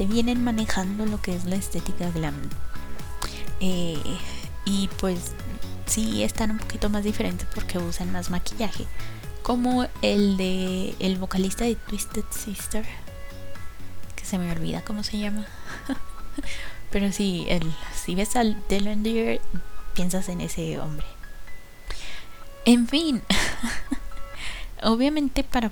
Vienen 0.06 0.42
manejando 0.44 1.06
lo 1.06 1.20
que 1.20 1.34
es 1.34 1.44
la 1.44 1.56
estética 1.56 2.10
glam. 2.10 2.34
Eh, 3.60 3.98
y 4.64 4.88
pues 4.98 5.32
sí 5.86 6.22
están 6.22 6.52
un 6.52 6.58
poquito 6.58 6.88
más 6.88 7.04
diferentes 7.04 7.46
porque 7.54 7.78
usan 7.78 8.12
más 8.12 8.30
maquillaje. 8.30 8.86
Como 9.42 9.86
el 10.02 10.36
de 10.36 10.94
el 10.98 11.18
vocalista 11.18 11.64
de 11.64 11.76
Twisted 11.76 12.24
Sister. 12.30 12.84
Que 14.16 14.24
se 14.24 14.38
me 14.38 14.50
olvida 14.52 14.82
cómo 14.82 15.02
se 15.02 15.18
llama. 15.18 15.46
Pero 16.90 17.10
sí, 17.10 17.46
el, 17.48 17.72
si 17.94 18.14
ves 18.14 18.36
al 18.36 18.62
Dylan 18.68 19.02
Deer, 19.02 19.40
piensas 19.94 20.28
en 20.28 20.40
ese 20.40 20.78
hombre. 20.78 21.06
En 22.64 22.86
fin. 22.86 23.22
Obviamente 24.82 25.44
para 25.44 25.70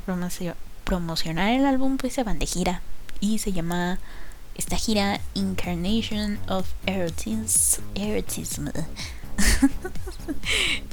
promocionar 0.84 1.50
el 1.50 1.66
álbum 1.66 1.96
pues 1.96 2.12
se 2.12 2.22
van 2.22 2.38
de 2.38 2.46
gira 2.46 2.82
y 3.20 3.38
se 3.38 3.52
llama 3.52 3.98
esta 4.60 4.76
gira 4.76 5.18
Incarnation 5.32 6.38
of 6.46 6.68
Erotism, 6.84 8.68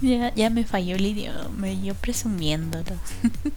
ya, 0.01 0.33
ya 0.33 0.49
me 0.49 0.63
falló 0.63 0.95
el 0.95 1.05
idioma, 1.05 1.69
yo 1.73 1.93
presumiéndolo. 1.93 2.95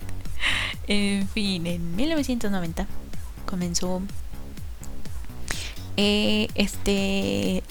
en 0.88 1.28
fin, 1.28 1.64
en 1.68 1.94
1990 1.94 2.88
comenzó 3.46 4.02
eh, 5.96 6.48
este 6.56 7.62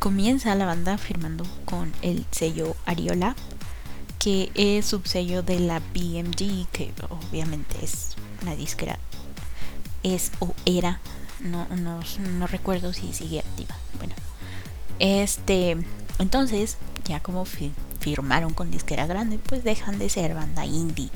comienza 0.00 0.52
la 0.56 0.66
banda 0.66 0.98
firmando 0.98 1.46
con 1.64 1.92
el 2.02 2.26
sello 2.32 2.74
Ariola 2.86 3.36
que 4.18 4.50
es 4.56 4.86
subsello 4.86 5.44
de 5.44 5.60
la 5.60 5.78
BMG 5.78 6.66
que 6.72 6.92
obviamente 7.08 7.76
es 7.82 8.16
una 8.42 8.56
disquera 8.56 8.98
es 10.02 10.32
o 10.40 10.54
era 10.66 11.00
no, 11.40 11.66
no, 11.76 12.46
recuerdo 12.46 12.92
si 12.92 13.12
sigue 13.12 13.40
activa 13.40 13.76
bueno 13.98 14.14
este 14.98 15.76
entonces 16.18 16.78
ya 17.04 17.20
como 17.20 17.44
firmaron 18.00 18.54
con 18.54 18.70
disquera 18.70 19.06
grande 19.06 19.38
pues 19.38 19.64
dejan 19.64 19.98
de 19.98 20.08
ser 20.08 20.34
banda 20.34 20.64
indie 20.64 21.10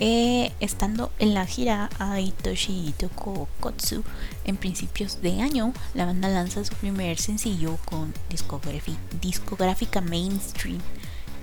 eh, 0.00 0.52
estando 0.60 1.10
en 1.18 1.34
la 1.34 1.44
gira 1.44 1.90
Aitoshi 1.98 2.94
Toko 2.96 3.48
Kotsu 3.58 4.04
en 4.44 4.56
principios 4.56 5.20
de 5.22 5.40
año, 5.40 5.72
la 5.92 6.04
banda 6.04 6.28
lanza 6.28 6.64
su 6.64 6.72
primer 6.76 7.18
sencillo 7.18 7.78
con 7.84 8.14
discográfica 9.20 10.00
mainstream. 10.00 10.78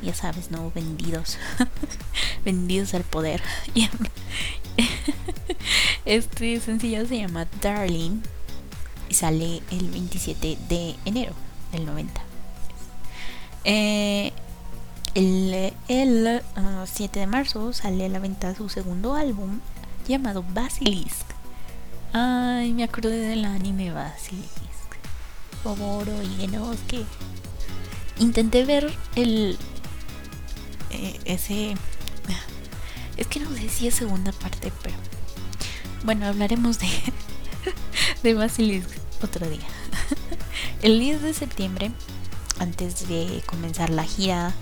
Ya 0.06 0.14
sabes, 0.14 0.52
¿no? 0.52 0.72
Vendidos. 0.76 1.40
Vendidos 2.46 2.94
al 2.94 3.04
poder. 3.04 3.42
este 6.06 6.60
sencillo 6.60 7.08
se 7.08 7.18
llama 7.18 7.48
Darling 7.60 8.22
y 9.10 9.16
sale 9.16 9.64
el 9.72 9.90
27 9.90 10.60
de 10.70 10.96
enero 11.06 11.34
del 11.72 11.88
90. 11.88 12.22
Eh, 13.64 14.32
el, 15.16 15.74
7 15.88 16.44
ah, 16.56 17.20
de 17.20 17.26
marzo 17.26 17.74
sale 17.74 18.06
a 18.06 18.10
la 18.10 18.20
venta 18.20 18.54
su 18.54 18.70
segundo 18.70 19.16
álbum 19.16 19.60
llamado 20.08 20.46
Basilisk. 20.54 21.26
Ay, 22.14 22.74
me 22.74 22.84
acordé 22.84 23.18
del 23.18 23.44
anime 23.44 23.92
Basilisk. 23.92 24.52
Favor, 25.64 26.08
oígenos 26.10 26.78
que 26.88 27.04
intenté 28.20 28.66
ver 28.66 28.94
el 29.16 29.58
eh, 30.96 31.20
ese 31.26 31.76
es 33.18 33.28
que 33.28 33.40
no 33.40 33.50
sé 33.56 33.70
si 33.70 33.88
es 33.88 33.96
segunda 33.96 34.32
parte, 34.32 34.72
pero 34.82 34.96
bueno, 36.04 36.26
hablaremos 36.26 36.80
de 36.80 36.90
de 38.24 38.34
Basilisk 38.34 38.90
otro 39.24 39.48
día. 39.50 39.68
El 40.82 41.00
10 41.00 41.22
de 41.22 41.34
septiembre, 41.34 41.92
antes 42.60 43.08
de 43.08 43.42
comenzar 43.46 43.90
la 43.90 44.04
gira 44.04 44.54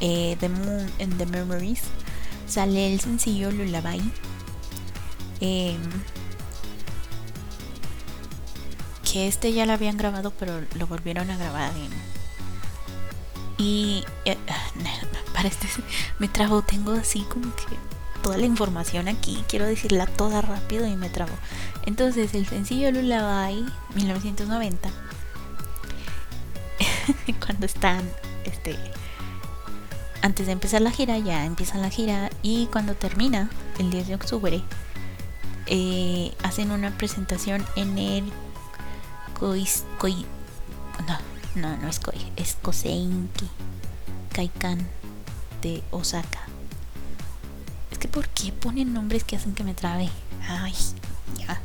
eh, 0.00 0.36
The 0.40 0.48
Moon 0.48 0.90
and 1.00 1.18
the 1.18 1.26
Memories 1.26 1.82
sale 2.46 2.92
el 2.92 3.00
sencillo 3.00 3.50
Lullaby. 3.50 4.00
Eh, 5.40 5.76
que 9.10 9.26
este 9.28 9.52
ya 9.52 9.66
lo 9.66 9.72
habían 9.72 9.96
grabado, 9.96 10.32
pero 10.32 10.60
lo 10.74 10.86
volvieron 10.86 11.30
a 11.30 11.36
grabar. 11.36 11.72
y 13.58 14.04
eh, 14.24 14.36
este 15.48 15.68
me 16.18 16.28
trabo, 16.28 16.62
tengo 16.62 16.92
así 16.92 17.20
como 17.22 17.54
que 17.54 17.64
toda 18.22 18.36
la 18.36 18.46
información 18.46 19.08
aquí, 19.08 19.44
quiero 19.48 19.66
decirla 19.66 20.06
toda 20.06 20.42
rápido 20.42 20.86
y 20.86 20.96
me 20.96 21.08
trabo. 21.08 21.32
Entonces, 21.86 22.34
el 22.34 22.46
sencillo 22.46 22.90
Lullaby 22.92 23.66
1990 23.94 24.90
cuando 27.46 27.66
están 27.66 28.08
este 28.44 28.76
antes 30.22 30.46
de 30.46 30.52
empezar 30.52 30.82
la 30.82 30.90
gira, 30.90 31.16
ya 31.18 31.46
empieza 31.46 31.78
la 31.78 31.88
gira 31.88 32.30
y 32.42 32.66
cuando 32.66 32.94
termina, 32.94 33.48
el 33.78 33.90
10 33.90 34.08
de 34.08 34.14
octubre, 34.14 34.62
eh, 35.64 36.34
hacen 36.42 36.72
una 36.72 36.90
presentación 36.90 37.64
en 37.74 37.96
el 37.96 38.32
Koi, 39.38 39.66
no, 41.08 41.18
no, 41.54 41.76
no 41.78 41.88
es 41.88 42.00
Koi, 42.00 42.18
es 42.36 42.58
Koseinki 42.60 43.48
Kaikan 44.34 44.86
de 45.62 45.82
Osaka. 45.90 46.40
Es 47.90 47.98
que 47.98 48.08
¿por 48.08 48.28
qué 48.28 48.52
ponen 48.52 48.92
nombres 48.92 49.24
que 49.24 49.36
hacen 49.36 49.54
que 49.54 49.64
me 49.64 49.74
trabe? 49.74 50.08
Ay, 50.48 50.74
ya. 51.38 51.60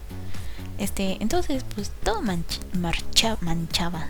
Este, 0.77 1.17
entonces, 1.21 1.63
pues 1.75 1.91
todo 2.03 2.21
marcha, 2.21 3.37
manchaba. 3.41 4.07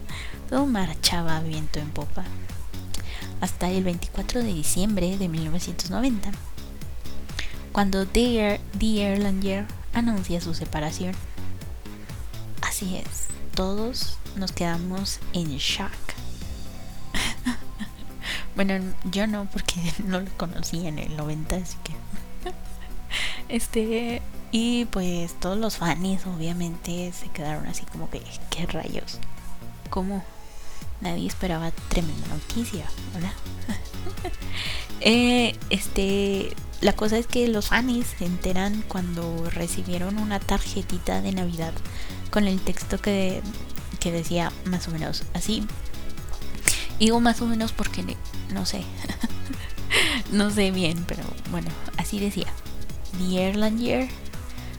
todo 0.50 0.66
marchaba 0.66 1.40
viento 1.40 1.78
en 1.78 1.90
popa 1.90 2.24
hasta 3.40 3.70
el 3.70 3.84
24 3.84 4.42
de 4.42 4.52
diciembre 4.52 5.16
de 5.16 5.28
1990, 5.28 6.30
cuando 7.72 8.06
The, 8.06 8.60
Erlanger 8.80 9.66
anuncia 9.92 10.40
su 10.40 10.54
separación. 10.54 11.14
Así 12.62 12.96
es, 12.96 13.26
todos 13.54 14.18
nos 14.36 14.52
quedamos 14.52 15.20
en 15.32 15.56
shock. 15.56 16.07
Bueno, 18.58 18.92
yo 19.04 19.28
no, 19.28 19.44
porque 19.52 19.76
no 20.04 20.20
lo 20.20 20.30
conocí 20.36 20.84
en 20.88 20.98
el 20.98 21.16
90, 21.16 21.56
así 21.56 21.76
que. 21.84 21.92
este. 23.54 24.20
Y 24.50 24.86
pues 24.86 25.38
todos 25.38 25.56
los 25.56 25.76
fans, 25.76 26.26
obviamente, 26.26 27.12
se 27.12 27.28
quedaron 27.28 27.66
así 27.66 27.84
como 27.84 28.10
que, 28.10 28.20
¿qué 28.50 28.66
rayos? 28.66 29.18
¿Cómo? 29.90 30.24
Nadie 31.00 31.28
esperaba 31.28 31.70
tremenda 31.88 32.26
noticia, 32.28 32.86
¿verdad? 33.14 33.32
Eh, 35.00 35.56
este, 35.70 36.56
la 36.80 36.92
cosa 36.92 37.18
es 37.18 37.28
que 37.28 37.46
los 37.46 37.68
fans 37.68 38.04
se 38.18 38.24
enteran 38.24 38.82
cuando 38.88 39.48
recibieron 39.48 40.18
una 40.18 40.40
tarjetita 40.40 41.22
de 41.22 41.30
Navidad 41.30 41.72
con 42.32 42.48
el 42.48 42.60
texto 42.60 42.98
que, 42.98 43.40
que 44.00 44.10
decía 44.10 44.50
más 44.64 44.88
o 44.88 44.90
menos 44.90 45.22
así. 45.34 45.64
Digo 46.98 47.20
más 47.20 47.40
o 47.40 47.46
menos 47.46 47.72
porque 47.72 48.04
no 48.52 48.66
sé. 48.66 48.82
no 50.32 50.50
sé 50.50 50.70
bien, 50.70 51.04
pero 51.06 51.22
bueno, 51.50 51.68
así 51.96 52.18
decía. 52.18 52.48
The 53.18 53.46
Airland 53.46 53.80
Year 53.80 54.08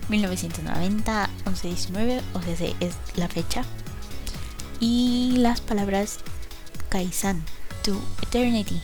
1990, 0.09 1.29
11-19, 1.45 2.21
o 2.33 2.41
sea, 2.41 2.73
es 2.79 2.95
la 3.15 3.27
fecha 3.27 3.63
y 4.79 5.35
las 5.37 5.61
palabras 5.61 6.19
Kaisan 6.89 7.43
to 7.83 7.99
Eternity. 8.23 8.81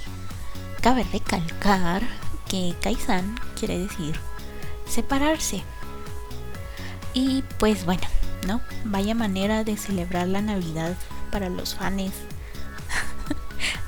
Cabe 0.82 1.06
recalcar 1.12 2.04
que 2.48 2.76
Kaisan 2.82 3.40
quiere 3.58 3.80
decir 3.80 4.16
separarse. 4.88 5.64
Y 7.14 7.44
pues 7.60 7.86
bueno, 7.86 8.04
¿no? 8.46 8.62
Vaya 8.84 9.16
manera 9.16 9.64
de 9.64 9.78
celebrar 9.78 10.28
la 10.28 10.42
Navidad 10.42 10.96
para 11.32 11.50
los 11.50 11.76
fans 11.76 12.14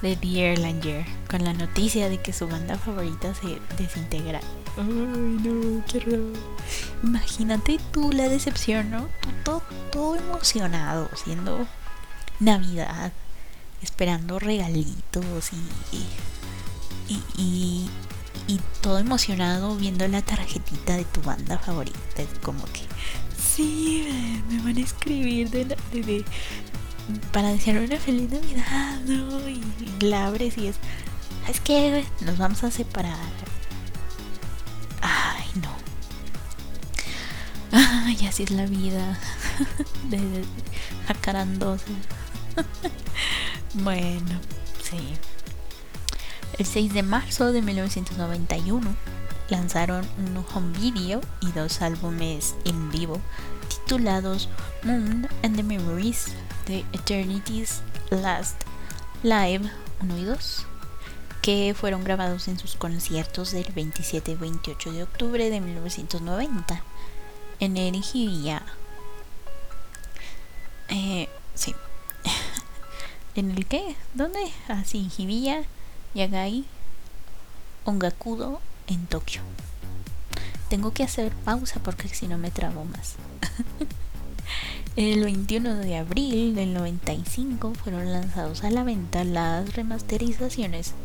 de 0.01 0.15
The 0.15 0.53
Erlanger 0.53 1.05
con 1.29 1.43
la 1.43 1.53
noticia 1.53 2.09
de 2.09 2.21
que 2.21 2.33
su 2.33 2.47
banda 2.47 2.77
favorita 2.77 3.33
se 3.33 3.59
desintegra. 3.81 4.39
Ay, 4.77 4.85
no, 4.85 5.83
qué 5.85 5.99
raro. 5.99 6.33
Imagínate 7.03 7.79
tú 7.91 8.11
la 8.11 8.29
decepción, 8.29 8.91
¿no? 8.91 9.07
todo, 9.43 9.63
todo 9.91 10.15
emocionado, 10.15 11.09
siendo 11.15 11.67
Navidad, 12.39 13.13
esperando 13.81 14.39
regalitos 14.39 15.51
y, 15.53 16.05
y, 17.37 17.89
y, 18.47 18.59
todo 18.81 18.99
emocionado 18.99 19.75
viendo 19.75 20.07
la 20.07 20.21
tarjetita 20.21 20.97
de 20.97 21.05
tu 21.05 21.21
banda 21.21 21.57
favorita. 21.57 21.97
Es 22.17 22.39
como 22.43 22.63
que, 22.65 22.81
sí, 23.37 24.41
me 24.49 24.61
van 24.61 24.77
a 24.77 24.81
escribir 24.81 25.49
de, 25.49 25.65
de, 25.65 26.25
para 27.31 27.49
desear 27.49 27.77
una 27.79 27.97
feliz 27.97 28.29
Navidad, 28.29 28.99
¿no? 29.05 29.49
Y, 29.49 29.56
la 30.01 30.31
y 30.37 30.67
es, 30.67 30.75
es 31.47 31.59
que 31.59 32.05
nos 32.21 32.37
vamos 32.37 32.63
a 32.63 32.71
separar. 32.71 33.17
Ay, 35.01 35.45
no. 35.61 35.69
Ay, 37.71 38.27
así 38.27 38.43
es 38.43 38.51
la 38.51 38.65
vida. 38.65 39.17
de, 40.09 40.43
jacarandosa. 41.07 41.85
bueno, 43.73 44.39
sí. 44.83 44.99
El 46.57 46.65
6 46.65 46.93
de 46.93 47.03
marzo 47.03 47.51
de 47.51 47.61
1991 47.61 48.95
lanzaron 49.49 50.05
un 50.17 50.45
home 50.53 50.77
video 50.77 51.21
y 51.41 51.51
dos 51.51 51.81
álbumes 51.81 52.55
en 52.65 52.91
vivo 52.91 53.21
titulados 53.69 54.49
Moon 54.83 55.27
and 55.43 55.55
the 55.55 55.63
Memories 55.63 56.33
de 56.65 56.83
Eternity's 56.93 57.81
Last 58.09 58.63
Live 59.23 59.69
1 60.01 60.17
y 60.17 60.23
2 60.23 60.65
que 61.41 61.73
fueron 61.73 62.03
grabados 62.03 62.49
en 62.49 62.59
sus 62.59 62.75
conciertos 62.75 63.51
del 63.51 63.71
27 63.71 64.31
y 64.31 64.35
28 64.35 64.91
de 64.91 65.03
octubre 65.03 65.49
de 65.49 65.61
1990 65.61 66.83
en 67.61 67.77
el 67.77 68.03
Eh, 70.89 71.29
sí. 71.55 71.73
¿En 73.35 73.51
el 73.51 73.65
qué? 73.65 73.95
¿Dónde? 74.13 74.39
Ah, 74.67 74.83
sí, 74.85 75.09
Hibiya, 75.17 75.63
Yagai, 76.13 76.65
Ongakudo, 77.85 78.59
en 78.87 79.07
Tokio. 79.07 79.41
Tengo 80.69 80.91
que 80.91 81.03
hacer 81.03 81.31
pausa 81.31 81.79
porque 81.81 82.09
si 82.09 82.27
no 82.27 82.37
me 82.37 82.51
trabo 82.51 82.83
más. 82.83 83.15
El 84.97 85.23
21 85.23 85.75
de 85.75 85.95
abril 85.95 86.55
del 86.55 86.73
95 86.73 87.75
fueron 87.75 88.11
lanzados 88.11 88.63
a 88.63 88.71
la 88.71 88.83
venta 88.83 89.23
las 89.23 89.75
remasterizaciones 89.75 90.95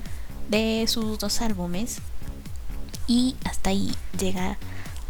de 0.49 0.87
sus 0.89 1.19
dos 1.19 1.43
álbumes 1.43 1.99
y 3.07 3.37
hasta 3.45 3.69
ahí 3.69 3.95
llega 4.19 4.57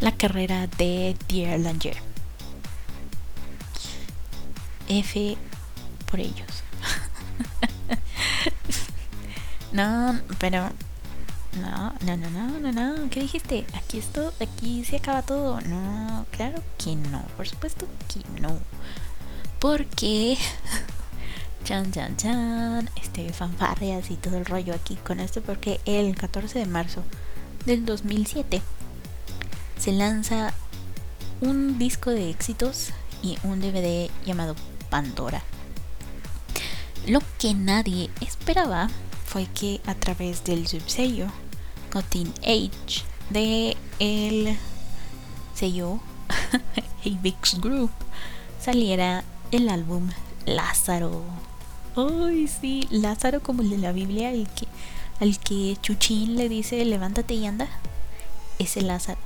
la 0.01 0.11
carrera 0.11 0.67
de 0.67 1.15
Dear 1.29 1.61
Langer. 1.61 1.95
F 4.89 5.37
por 6.11 6.19
ellos. 6.19 6.63
no, 9.71 10.19
pero 10.39 10.69
no, 11.61 11.93
no, 12.05 12.17
no, 12.17 12.29
no, 12.29 12.59
no, 12.59 12.71
no. 12.71 13.09
¿Qué 13.09 13.21
dijiste? 13.21 13.65
Aquí 13.73 13.99
esto, 13.99 14.33
aquí 14.39 14.83
se 14.85 14.97
acaba 14.97 15.21
todo. 15.21 15.61
No, 15.61 16.25
claro 16.31 16.61
que 16.77 16.95
no. 16.95 17.21
Por 17.37 17.47
supuesto 17.47 17.87
que 18.07 18.41
no. 18.41 18.57
Porque 19.59 20.37
chan 21.63 21.91
chan 21.91 22.17
chan, 22.17 22.89
este 23.01 23.31
fanfarrias 23.31 24.11
y 24.11 24.15
todo 24.15 24.37
el 24.37 24.45
rollo 24.45 24.73
aquí 24.73 24.95
con 24.97 25.19
esto 25.19 25.41
porque 25.41 25.79
el 25.85 26.15
14 26.15 26.59
de 26.59 26.65
marzo 26.65 27.03
del 27.65 27.85
2007 27.85 28.61
se 29.79 29.91
lanza 29.93 30.53
un 31.39 31.77
disco 31.77 32.09
de 32.09 32.29
éxitos 32.29 32.89
y 33.21 33.37
un 33.43 33.61
DVD 33.61 34.09
llamado 34.25 34.55
Pandora. 34.89 35.41
Lo 37.07 37.19
que 37.37 37.53
nadie 37.53 38.09
esperaba 38.21 38.89
fue 39.25 39.47
que 39.47 39.81
a 39.85 39.95
través 39.95 40.43
del 40.43 40.67
subsello 40.67 41.27
Cotton 41.93 42.33
Age 42.41 43.03
de 43.29 43.77
el 43.99 44.57
sello 45.53 45.99
Avix 47.05 47.61
Group 47.61 47.91
saliera 48.59 49.23
el 49.51 49.69
álbum 49.69 50.09
Lázaro. 50.47 51.23
Ay, 51.95 52.47
sí, 52.47 52.87
Lázaro 52.89 53.43
como 53.43 53.61
el 53.61 53.69
de 53.69 53.77
la 53.77 53.91
Biblia, 53.91 54.31
el 54.31 54.47
que, 54.47 54.65
al 55.19 55.37
que 55.37 55.77
Chuchín 55.83 56.35
le 56.35 56.49
dice 56.49 56.83
levántate 56.83 57.35
y 57.35 57.45
anda. 57.45 57.67
Ese 58.57 58.81
Lázaro. 58.81 59.19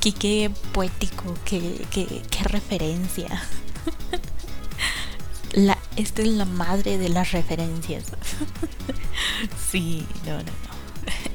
qué, 0.00 0.50
poético, 0.72 1.34
qué, 1.44 1.86
qué, 1.90 2.22
qué 2.30 2.44
referencia. 2.44 3.28
Esta 5.96 6.22
es 6.22 6.28
la 6.28 6.44
madre 6.44 6.98
de 6.98 7.08
las 7.08 7.32
referencias. 7.32 8.04
sí, 9.70 10.06
no, 10.26 10.38
no, 10.38 10.42
no. 10.42 10.74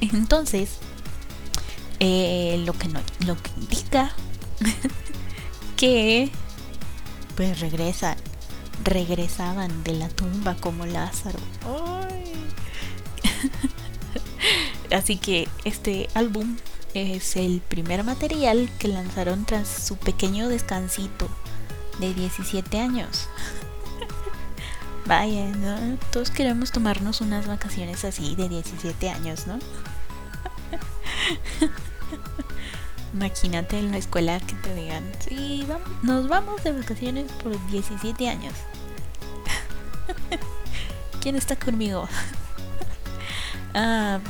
Entonces, 0.00 0.78
eh, 1.98 2.62
lo 2.64 2.72
que 2.72 2.88
no, 2.88 3.00
lo 3.26 3.36
que 3.36 3.50
indica 3.56 4.12
que 5.76 6.30
pues 7.36 7.60
regresan, 7.60 8.16
regresaban 8.84 9.84
de 9.84 9.94
la 9.94 10.08
tumba 10.08 10.56
como 10.56 10.86
Lázaro. 10.86 11.38
Así 14.92 15.16
que 15.16 15.48
este 15.64 16.08
álbum 16.14 16.56
es 16.94 17.36
el 17.36 17.60
primer 17.60 18.02
material 18.02 18.68
que 18.78 18.88
lanzaron 18.88 19.44
tras 19.44 19.68
su 19.68 19.96
pequeño 19.96 20.48
descansito 20.48 21.28
de 22.00 22.12
17 22.12 22.78
años. 22.78 23.28
Vaya, 25.06 25.46
¿no? 25.56 25.98
Todos 26.12 26.30
queremos 26.30 26.70
tomarnos 26.72 27.20
unas 27.20 27.46
vacaciones 27.46 28.04
así 28.04 28.34
de 28.36 28.48
17 28.48 29.10
años, 29.10 29.46
¿no? 29.46 29.58
Imagínate 33.14 33.78
en 33.78 33.90
la 33.90 33.98
escuela 33.98 34.38
que 34.40 34.54
te 34.54 34.74
digan, 34.74 35.04
sí, 35.26 35.64
vamos, 35.68 35.88
nos 36.02 36.28
vamos 36.28 36.62
de 36.62 36.72
vacaciones 36.72 37.30
por 37.32 37.52
17 37.70 38.28
años. 38.28 38.54
¿Quién 41.20 41.34
está 41.34 41.56
conmigo? 41.56 42.08
ah, 43.74 44.20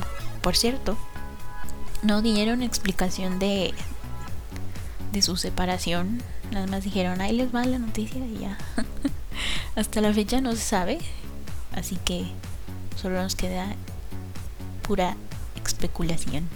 por 0.41 0.57
cierto, 0.57 0.97
no 2.03 2.23
dieron 2.23 2.63
explicación 2.63 3.39
de, 3.39 3.75
de 5.13 5.23
su 5.23 5.37
separación. 5.37 6.23
Nada 6.51 6.67
más 6.67 6.83
dijeron, 6.83 7.21
ahí 7.21 7.33
les 7.33 7.55
va 7.55 7.65
la 7.65 7.79
noticia 7.79 8.25
y 8.25 8.39
ya. 8.39 8.59
Hasta 9.81 10.03
la 10.03 10.13
fecha 10.13 10.43
no 10.43 10.53
se 10.53 10.59
sabe, 10.59 10.99
así 11.73 11.97
que 12.05 12.27
solo 13.01 13.23
nos 13.23 13.35
queda 13.35 13.67
pura 14.83 15.17
especulación. 15.65 16.47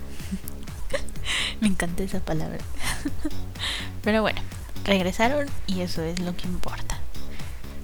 Me 1.62 1.68
encanta 1.68 2.02
esa 2.02 2.20
palabra. 2.20 2.58
Pero 4.02 4.20
bueno, 4.20 4.42
regresaron 4.84 5.46
y 5.66 5.80
eso 5.80 6.02
es 6.02 6.20
lo 6.20 6.36
que 6.36 6.46
importa. 6.46 6.98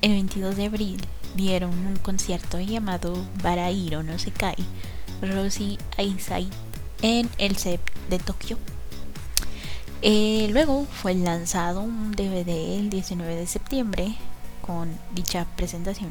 El 0.03 0.11
22 0.11 0.57
de 0.57 0.66
abril 0.66 1.00
dieron 1.35 1.70
un 1.70 1.96
concierto 1.96 2.61
llamado 2.61 3.16
Barairo 3.42 4.03
no 4.03 4.18
se 4.18 4.33
cae, 4.33 4.57
Rosy 5.22 5.79
Aizai 5.96 6.50
en 7.00 7.31
el 7.38 7.57
CEP 7.57 7.81
de 8.11 8.18
Tokio. 8.18 8.59
Eh, 10.03 10.50
luego 10.53 10.85
fue 10.85 11.14
lanzado 11.14 11.81
un 11.81 12.12
DVD 12.12 12.79
el 12.79 12.90
19 12.90 13.37
de 13.37 13.46
septiembre 13.46 14.16
dicha 15.14 15.46
presentación. 15.56 16.11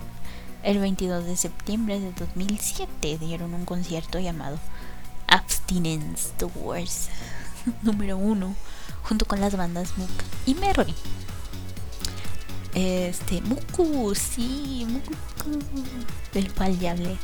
El 0.64 0.80
22 0.80 1.26
de 1.26 1.38
septiembre 1.38 2.00
de 2.00 2.12
2007 2.12 3.18
dieron 3.18 3.54
un 3.54 3.66
concierto 3.66 4.20
llamado 4.20 4.60
Abstinence 5.28 6.30
Tours 6.38 7.10
número 7.82 8.18
uno 8.18 8.56
junto 9.04 9.26
con 9.26 9.40
las 9.40 9.56
bandas 9.56 9.98
Mook 9.98 10.10
y 10.46 10.56
Merry. 10.56 10.94
Este, 12.76 13.42
Muku, 13.42 14.14
sí, 14.16 14.86
Muku, 14.88 15.60
del 16.34 16.54
cual 16.54 16.78
ya 16.78 16.92
hablé. 16.92 17.18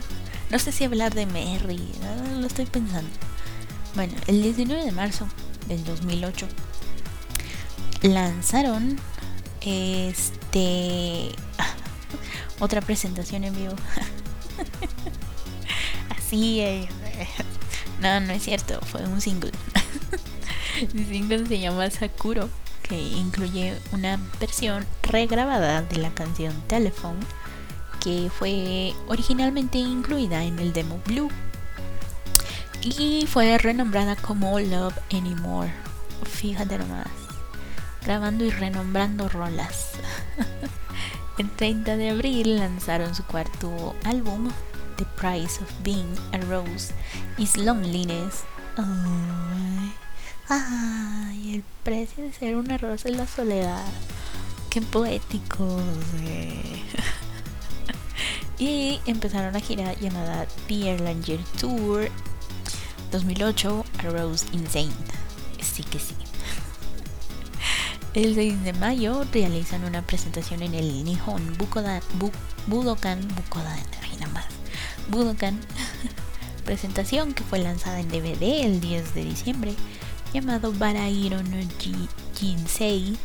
no 0.50 0.58
sé 0.58 0.70
si 0.70 0.84
hablar 0.84 1.14
de 1.14 1.26
Merry, 1.26 1.82
lo 2.38 2.46
estoy 2.46 2.66
pensando. 2.66 3.10
Bueno, 3.94 4.14
el 4.26 4.42
19 4.42 4.84
de 4.84 4.92
marzo 4.92 5.26
del 5.66 5.84
2008 5.84 6.46
lanzaron 8.02 8.98
este 9.60 10.41
otra 12.60 12.80
presentación 12.80 13.44
en 13.44 13.54
vivo. 13.54 13.74
Así 16.16 16.60
es. 16.60 16.88
No, 18.00 18.20
no 18.20 18.32
es 18.32 18.42
cierto, 18.42 18.80
fue 18.82 19.06
un 19.06 19.20
single. 19.20 19.52
El 20.80 21.06
single 21.06 21.46
se 21.46 21.60
llama 21.60 21.90
Sakuro, 21.90 22.48
que 22.82 22.98
incluye 22.98 23.78
una 23.92 24.18
versión 24.40 24.86
regrabada 25.02 25.82
de 25.82 25.96
la 25.96 26.10
canción 26.10 26.54
Telephone, 26.66 27.20
que 28.00 28.30
fue 28.36 28.94
originalmente 29.06 29.78
incluida 29.78 30.44
en 30.44 30.58
el 30.58 30.72
demo 30.72 31.00
Blue 31.06 31.30
y 32.80 33.26
fue 33.26 33.56
renombrada 33.58 34.16
como 34.16 34.58
Love 34.58 34.98
Anymore. 35.12 35.72
Fíjate 36.24 36.78
nomás 36.78 37.21
grabando 38.04 38.44
y 38.44 38.50
renombrando 38.50 39.28
rolas. 39.28 39.92
el 41.38 41.50
30 41.50 41.96
de 41.96 42.10
abril 42.10 42.58
lanzaron 42.58 43.14
su 43.14 43.24
cuarto 43.24 43.94
álbum, 44.04 44.50
The 44.96 45.06
Price 45.16 45.62
of 45.62 45.70
Being 45.82 46.14
a 46.32 46.38
Rose 46.38 46.92
is 47.38 47.56
Loneliness. 47.56 48.44
Ay, 50.48 51.54
el 51.54 51.64
precio 51.82 52.24
de 52.24 52.32
ser 52.32 52.56
una 52.56 52.78
rosa 52.78 53.08
es 53.08 53.16
la 53.16 53.26
soledad. 53.26 53.84
Qué 54.70 54.80
poético. 54.82 55.80
y 58.58 59.00
empezaron 59.06 59.56
a 59.56 59.60
gira 59.60 59.92
llamada 59.94 60.46
The 60.68 60.92
Erlanger 60.92 61.40
Tour 61.60 62.10
2008 63.10 63.84
A 63.98 64.02
Rose 64.02 64.46
Insane. 64.52 64.92
Sí 65.60 65.82
que 65.82 65.98
sí. 65.98 66.14
El 68.14 68.34
6 68.34 68.62
de 68.64 68.74
mayo 68.74 69.24
realizan 69.32 69.84
una 69.84 70.02
presentación 70.02 70.62
en 70.62 70.74
el 70.74 71.02
Nihon 71.02 71.56
Bukodan, 71.56 72.02
Budokan, 72.66 73.26
Bukodan, 73.34 73.80
Budokan, 75.08 75.58
presentación 76.66 77.32
que 77.32 77.42
fue 77.42 77.58
lanzada 77.60 78.00
en 78.00 78.10
DVD 78.10 78.66
el 78.66 78.82
10 78.82 79.14
de 79.14 79.24
diciembre, 79.24 79.74
llamado 80.34 80.74
Barairo 80.74 81.42
no 81.42 81.56
Jinsei, 82.36 83.16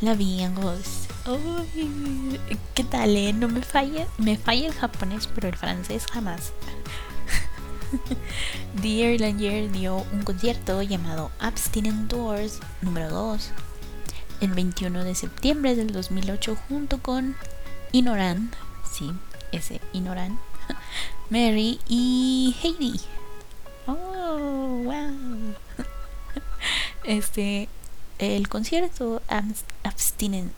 la 0.00 0.14
vi 0.14 0.40
en 0.40 0.54
¿Qué 2.74 2.84
tal, 2.84 3.14
eh? 3.18 3.34
No 3.34 3.46
me 3.46 3.60
falla, 3.60 4.06
me 4.16 4.38
falla 4.38 4.68
el 4.68 4.72
japonés, 4.72 5.26
pero 5.26 5.48
el 5.48 5.56
francés 5.56 6.06
jamás. 6.10 6.54
The 8.80 9.14
Erlanger 9.14 9.70
dio 9.70 10.06
un 10.14 10.22
concierto 10.22 10.80
llamado 10.80 11.30
Abstinent 11.40 12.10
Doors 12.10 12.60
número 12.80 13.10
2 13.10 13.50
el 14.40 14.52
21 14.52 15.04
de 15.04 15.14
septiembre 15.14 15.76
del 15.76 15.92
2008 15.92 16.56
junto 16.68 16.98
con 16.98 17.36
Inoran, 17.92 18.50
sí, 18.90 19.10
ese 19.52 19.80
Inoran, 19.92 20.38
Mary 21.30 21.80
y 21.88 22.56
Heidi. 22.62 23.00
Oh, 23.86 24.82
wow. 24.84 25.54
Este, 27.04 27.68
el 28.18 28.48
concierto 28.48 29.22
abstinen. 29.82 30.52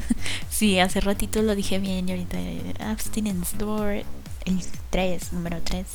sí, 0.50 0.78
hace 0.78 1.00
ratito 1.00 1.42
lo 1.42 1.54
dije 1.54 1.78
bien 1.78 2.08
y 2.08 2.12
ahorita 2.12 2.38
Abstinence 2.90 3.56
Door, 3.56 4.04
el 4.44 4.60
3, 4.90 5.32
número 5.32 5.60
3, 5.62 5.86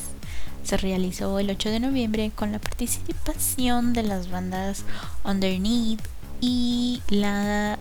se 0.70 0.78
realizó 0.78 1.40
el 1.40 1.50
8 1.50 1.72
de 1.72 1.80
noviembre 1.80 2.32
con 2.36 2.52
la 2.52 2.60
participación 2.60 3.94
de 3.94 4.04
las 4.04 4.30
bandas 4.30 4.84
Underneath 5.24 6.00
y 6.42 7.02
la, 7.08 7.80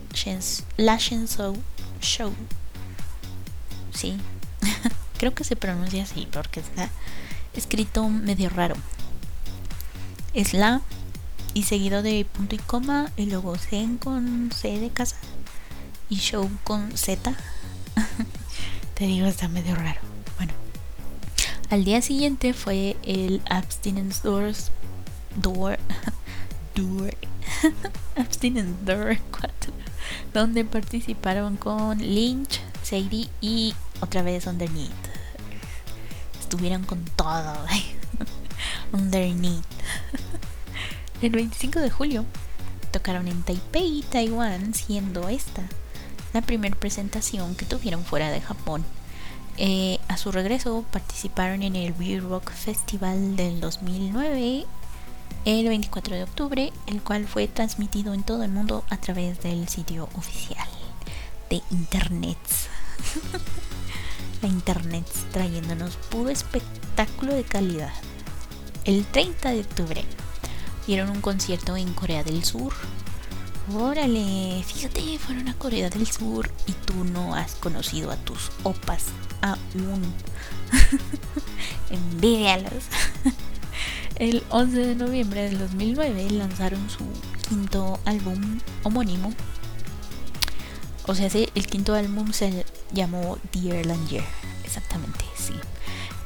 la 0.75 0.97
Show. 0.97 2.33
Sí, 3.93 4.17
creo 5.19 5.35
que 5.35 5.43
se 5.43 5.55
pronuncia 5.55 6.01
así 6.01 6.27
porque 6.31 6.61
está 6.61 6.89
escrito 7.53 8.09
medio 8.09 8.49
raro. 8.49 8.73
Es 10.33 10.55
la 10.55 10.81
y 11.53 11.65
seguido 11.65 12.01
de 12.01 12.25
punto 12.25 12.55
y 12.55 12.57
coma 12.57 13.11
y 13.17 13.27
luego 13.27 13.55
Zen 13.55 13.99
con 13.99 14.51
C 14.51 14.79
de 14.79 14.89
casa 14.89 15.17
y 16.09 16.15
show 16.15 16.49
con 16.63 16.97
Z. 16.97 17.35
Te 18.95 19.05
digo, 19.05 19.27
está 19.27 19.47
medio 19.47 19.75
raro. 19.75 20.08
Al 21.69 21.83
día 21.83 22.01
siguiente 22.01 22.53
fue 22.53 22.97
el 23.03 23.41
Abstinence 23.49 24.21
Doors 24.23 24.71
Door 25.35 25.77
Door 26.75 27.15
Abstinence 28.15 28.83
Door 28.85 29.17
4 29.31 29.73
donde 30.33 30.65
participaron 30.65 31.57
con 31.57 31.99
Lynch, 31.99 32.59
Sadie 32.83 33.29
y 33.41 33.73
otra 34.01 34.21
vez 34.21 34.47
Underneath. 34.47 34.91
Estuvieron 36.39 36.83
con 36.83 37.03
todo. 37.15 37.53
Underneath. 38.93 39.63
El 41.21 41.31
25 41.31 41.79
de 41.79 41.91
julio 41.91 42.25
tocaron 42.91 43.27
en 43.27 43.43
Taipei, 43.43 44.03
Taiwán, 44.09 44.73
siendo 44.73 45.29
esta 45.29 45.63
la 46.33 46.41
primera 46.41 46.75
presentación 46.75 47.55
que 47.55 47.65
tuvieron 47.65 48.03
fuera 48.05 48.29
de 48.29 48.41
Japón. 48.41 48.83
Eh, 49.61 49.99
a 50.07 50.15
su 50.15 50.31
regreso 50.31 50.85
participaron 50.89 51.63
en 51.63 51.75
el 51.75 51.91
Beer 51.91 52.23
Rock 52.23 52.49
Festival 52.49 53.35
del 53.35 53.59
2009 53.59 54.65
el 55.43 55.67
24 55.67 56.15
de 56.15 56.23
octubre, 56.23 56.71
el 56.87 57.01
cual 57.01 57.27
fue 57.27 57.49
transmitido 57.49 58.13
en 58.13 58.23
todo 58.23 58.43
el 58.43 58.51
mundo 58.51 58.85
a 58.89 58.95
través 58.95 59.41
del 59.41 59.67
sitio 59.67 60.07
oficial 60.15 60.65
de 61.49 61.61
Internet. 61.71 62.37
la 64.41 64.47
Internet 64.47 65.05
trayéndonos 65.33 65.97
puro 66.09 66.29
espectáculo 66.29 67.33
de 67.33 67.43
calidad. 67.43 67.91
El 68.85 69.05
30 69.05 69.49
de 69.49 69.59
octubre 69.59 70.05
dieron 70.87 71.09
un 71.09 71.19
concierto 71.19 71.75
en 71.75 71.91
Corea 71.93 72.23
del 72.23 72.45
Sur 72.45 72.71
Órale, 73.73 74.63
fíjate, 74.63 75.19
fueron 75.19 75.47
a 75.47 75.53
Corea 75.53 75.91
del 75.91 76.07
Sur 76.07 76.49
y 76.65 76.71
tú 76.71 77.03
no 77.03 77.35
has 77.35 77.53
conocido 77.55 78.09
a 78.09 78.15
tus 78.15 78.49
opas 78.63 79.07
aún. 79.41 80.13
Envidialos. 81.89 82.85
El 84.15 84.43
11 84.49 84.77
de 84.77 84.95
noviembre 84.95 85.43
del 85.43 85.59
2009 85.59 86.29
lanzaron 86.31 86.89
su 86.89 87.05
quinto 87.47 87.99
álbum 88.05 88.59
homónimo. 88.83 89.33
O 91.07 91.15
sea, 91.15 91.29
sí, 91.29 91.49
el 91.55 91.65
quinto 91.65 91.95
álbum 91.95 92.33
se 92.33 92.65
llamó 92.91 93.37
Dear 93.53 93.85
Year. 94.07 94.25
Exactamente, 94.65 95.23
sí. 95.35 95.53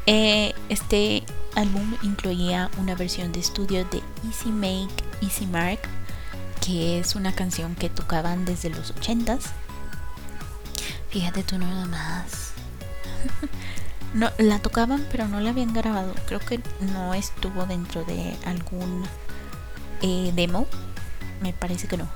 Eh, 0.07 0.53
este 0.69 1.23
álbum 1.55 1.95
incluía 2.01 2.69
una 2.79 2.95
versión 2.95 3.31
de 3.31 3.39
estudio 3.39 3.85
de 3.85 4.01
Easy 4.25 4.49
Make, 4.49 5.03
Easy 5.21 5.45
Mark 5.45 5.79
que 6.65 6.99
es 6.99 7.15
una 7.15 7.35
canción 7.35 7.75
que 7.75 7.89
tocaban 7.89 8.45
desde 8.45 8.69
los 8.69 8.95
80s. 8.95 9.41
Fíjate 11.09 11.43
tú 11.43 11.57
nada 11.57 11.85
más. 11.85 12.42
no, 14.13 14.29
la 14.37 14.59
tocaban 14.59 15.05
pero 15.11 15.27
no 15.27 15.39
la 15.39 15.51
habían 15.51 15.73
grabado. 15.73 16.13
Creo 16.27 16.39
que 16.39 16.59
no 16.93 17.13
estuvo 17.13 17.65
dentro 17.65 18.03
de 18.05 18.35
algún 18.45 19.03
eh, 20.01 20.31
demo. 20.35 20.67
Me 21.41 21.53
parece 21.53 21.87
que 21.87 21.97
no. 21.97 22.07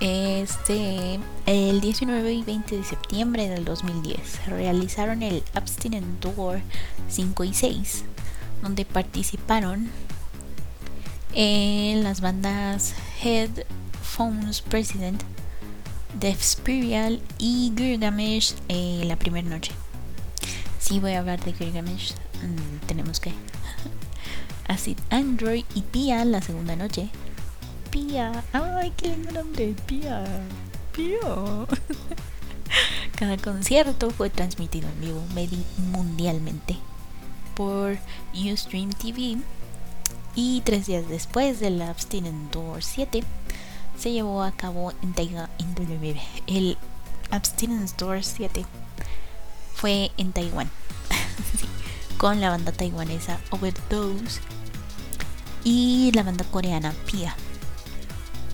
Este, 0.00 1.18
el 1.46 1.80
19 1.80 2.32
y 2.32 2.42
20 2.44 2.76
de 2.76 2.84
septiembre 2.84 3.48
del 3.48 3.64
2010 3.64 4.46
realizaron 4.46 5.24
el 5.24 5.42
Abstinent 5.54 6.20
Tour 6.20 6.60
5 7.08 7.42
y 7.42 7.52
6, 7.52 8.04
donde 8.62 8.84
participaron 8.84 9.90
en 11.34 12.04
las 12.04 12.20
bandas 12.20 12.94
Headphones 13.22 14.60
President, 14.62 15.20
Death 16.20 16.40
Spirial 16.40 17.20
y 17.38 17.72
Gilgamesh 17.76 18.54
eh, 18.68 19.02
la 19.04 19.16
primera 19.16 19.48
noche. 19.48 19.72
Si 20.80 20.98
voy 20.98 21.12
a 21.12 21.20
hablar 21.20 21.44
de 21.44 21.52
Gilgamesh, 21.52 22.12
mm, 22.12 22.86
tenemos 22.86 23.20
que. 23.20 23.32
Acid 24.68 24.98
Android 25.10 25.64
y 25.74 25.82
Pia 25.82 26.24
la 26.24 26.42
segunda 26.42 26.76
noche. 26.76 27.08
Pia, 27.90 28.44
ay, 28.52 28.92
qué 28.96 29.08
lindo 29.08 29.32
nombre, 29.32 29.74
Pia, 29.86 30.24
Pia. 30.92 31.18
Cada 33.16 33.36
concierto 33.36 34.10
fue 34.10 34.30
transmitido 34.30 34.88
en 34.88 35.00
vivo 35.00 35.22
mundialmente 35.92 36.76
por 37.54 37.96
Ustream 38.34 38.90
TV 38.90 39.38
y 40.34 40.60
tres 40.60 40.86
días 40.86 41.08
después 41.08 41.58
del 41.60 41.82
Abstinent 41.82 42.52
Door 42.52 42.82
7 42.82 43.24
se 43.98 44.12
llevó 44.12 44.42
a 44.42 44.52
cabo 44.52 44.92
en 45.02 45.12
Taiwán. 45.12 45.48
El 46.46 46.78
Abstinence 47.30 47.94
Door 47.96 48.22
7 48.22 48.64
fue 49.74 50.10
en 50.16 50.32
Taiwán 50.32 50.70
con 52.18 52.40
la 52.40 52.50
banda 52.50 52.72
taiwanesa 52.72 53.38
Overdose 53.50 54.40
y 55.64 56.10
la 56.14 56.22
banda 56.22 56.44
coreana 56.44 56.92
Pia. 57.10 57.36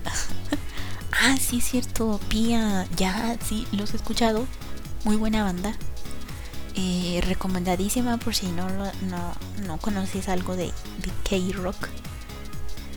ah, 1.11 1.37
sí, 1.39 1.57
es 1.59 1.65
cierto, 1.65 2.19
Pia, 2.29 2.87
ya, 2.95 3.37
sí, 3.43 3.67
los 3.71 3.93
he 3.93 3.97
escuchado. 3.97 4.45
Muy 5.03 5.15
buena 5.15 5.43
banda. 5.43 5.75
Eh, 6.75 7.21
recomendadísima 7.25 8.17
por 8.17 8.35
si 8.35 8.47
no, 8.47 8.67
no, 8.69 9.33
no 9.65 9.77
conoces 9.77 10.27
algo 10.27 10.55
de, 10.55 10.71
K-Rock. 11.29 11.87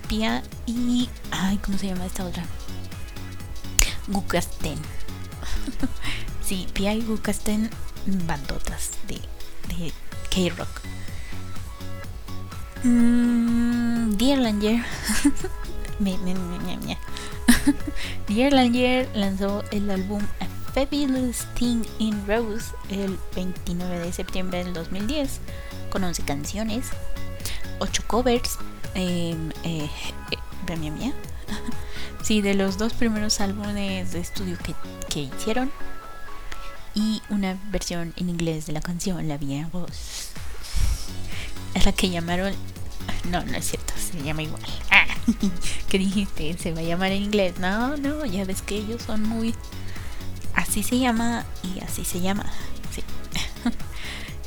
Pia 0.08 0.42
y... 0.66 1.08
Ay, 1.40 1.58
¿cómo 1.58 1.78
se 1.78 1.86
llama 1.86 2.04
esta 2.04 2.24
otra? 2.24 2.44
Gukasten. 4.08 4.78
sí, 6.44 6.66
Pia 6.72 6.94
y 6.94 7.02
bandotas 8.26 8.90
de, 9.06 9.20
de 9.68 9.92
K-Rock. 10.30 10.68
Mm, 12.82 14.16
Dear 14.16 14.38
Langer. 14.38 14.84
me, 16.00 16.18
me, 16.18 16.34
me, 16.34 16.98
Dear 18.28 18.52
Langer 18.52 19.08
lanzó 19.14 19.62
el 19.70 19.88
álbum 19.90 20.22
Fabulous 20.74 21.46
Thing 21.54 21.84
in 21.98 22.26
Rose 22.26 22.72
el 22.90 23.16
29 23.36 24.00
de 24.00 24.12
septiembre 24.12 24.64
del 24.64 24.74
2010 24.74 25.40
con 25.90 26.02
11 26.02 26.24
canciones, 26.24 26.90
8 27.78 28.02
covers, 28.06 28.58
eh, 28.94 29.36
eh, 29.64 29.88
mía. 30.76 31.14
sí, 32.22 32.40
de 32.40 32.54
los 32.54 32.78
dos 32.78 32.92
primeros 32.92 33.40
álbumes 33.40 34.12
de 34.12 34.20
estudio 34.20 34.56
que, 34.58 34.74
que 35.08 35.20
hicieron 35.20 35.70
y 36.94 37.22
una 37.30 37.58
versión 37.70 38.12
en 38.16 38.28
inglés 38.28 38.66
de 38.66 38.72
la 38.72 38.80
canción 38.80 39.28
La 39.28 39.36
Vía 39.36 39.68
Voz. 39.72 40.30
Es 41.74 41.86
la 41.86 41.92
que 41.92 42.10
llamaron. 42.10 42.54
No, 43.30 43.44
no 43.44 43.56
es 43.56 43.70
cierto, 43.70 43.92
se 43.96 44.22
llama 44.22 44.42
igual. 44.42 44.62
Ah, 44.90 45.06
¿Qué 45.88 45.98
dijiste? 45.98 46.56
¿Se 46.58 46.72
va 46.72 46.80
a 46.80 46.82
llamar 46.82 47.12
en 47.12 47.22
inglés? 47.22 47.58
No, 47.58 47.96
no, 47.96 48.24
ya 48.24 48.44
ves 48.44 48.62
que 48.62 48.76
ellos 48.76 49.02
son 49.02 49.22
muy 49.22 49.54
así 50.58 50.82
se 50.82 50.98
llama 50.98 51.44
y 51.62 51.80
así 51.80 52.04
se 52.04 52.20
llama. 52.20 52.44
Sí. 52.92 53.02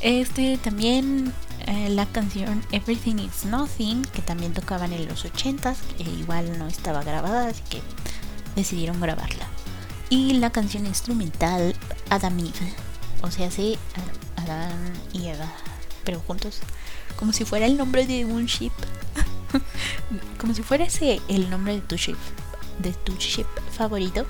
Este 0.02 0.58
también 0.58 1.32
eh, 1.66 1.88
la 1.90 2.06
canción 2.06 2.64
Everything 2.72 3.16
is 3.16 3.44
Nothing, 3.44 4.02
que 4.02 4.22
también 4.22 4.52
tocaban 4.52 4.92
en 4.92 5.06
los 5.06 5.24
80s, 5.24 5.76
que 5.96 6.04
igual 6.04 6.58
no 6.58 6.66
estaba 6.66 7.02
grabada, 7.02 7.48
así 7.48 7.62
que 7.68 7.82
decidieron 8.56 9.00
grabarla. 9.00 9.46
Y 10.10 10.34
la 10.34 10.50
canción 10.50 10.86
instrumental 10.86 11.74
Adam 12.10 12.38
Eve, 12.38 12.72
o 13.22 13.30
sea, 13.30 13.50
sí, 13.50 13.78
Adam 14.36 14.92
y 15.12 15.28
Eva, 15.28 15.50
pero 16.04 16.20
juntos, 16.20 16.60
como 17.16 17.32
si 17.32 17.44
fuera 17.44 17.66
el 17.66 17.76
nombre 17.76 18.06
de 18.06 18.24
un 18.24 18.46
ship. 18.46 18.72
Como 20.38 20.54
si 20.54 20.62
fuera 20.62 20.84
ese 20.84 21.20
el 21.28 21.50
nombre 21.50 21.74
de 21.74 21.80
tu 21.82 21.96
ship, 21.96 22.16
de 22.78 22.92
tu 22.92 23.14
ship 23.16 23.46
favorito. 23.70 24.26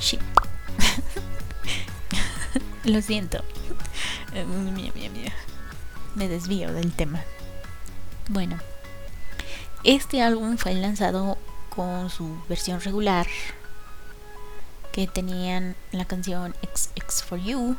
Ship. 0.00 0.20
Lo 2.84 3.02
siento. 3.02 3.42
Mía, 4.32 4.92
mía. 4.94 5.32
Me 6.14 6.28
desvío 6.28 6.72
del 6.72 6.92
tema. 6.92 7.22
Bueno, 8.28 8.58
este 9.84 10.22
álbum 10.22 10.58
fue 10.58 10.74
lanzado 10.74 11.38
con 11.74 12.10
su 12.10 12.36
versión 12.48 12.80
regular 12.80 13.26
que 14.92 15.06
tenían 15.06 15.74
la 15.90 16.04
canción 16.04 16.54
X, 16.62 16.90
X 16.94 17.22
for 17.22 17.40
You, 17.40 17.76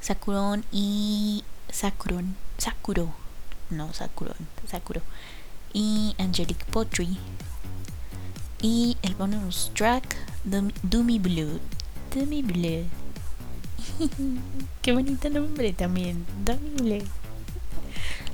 Sakuron 0.00 0.64
y 0.72 1.44
Sakuron, 1.70 2.34
Sakuro, 2.56 3.12
no 3.68 3.92
Sakuron, 3.92 4.36
Sakuro 4.66 5.02
y 5.72 6.16
Angelic 6.18 6.64
Poetry 6.66 7.18
y 8.62 8.96
el 9.02 9.14
bonus 9.14 9.70
track 9.74 10.16
Doomy 10.44 11.18
Blue, 11.18 11.60
Doomy 12.14 12.42
Blue. 12.42 12.86
Qué 14.82 14.92
bonito 14.92 15.30
nombre 15.30 15.72
también, 15.72 16.26
Doomy 16.44 16.70
Blue. 16.70 17.19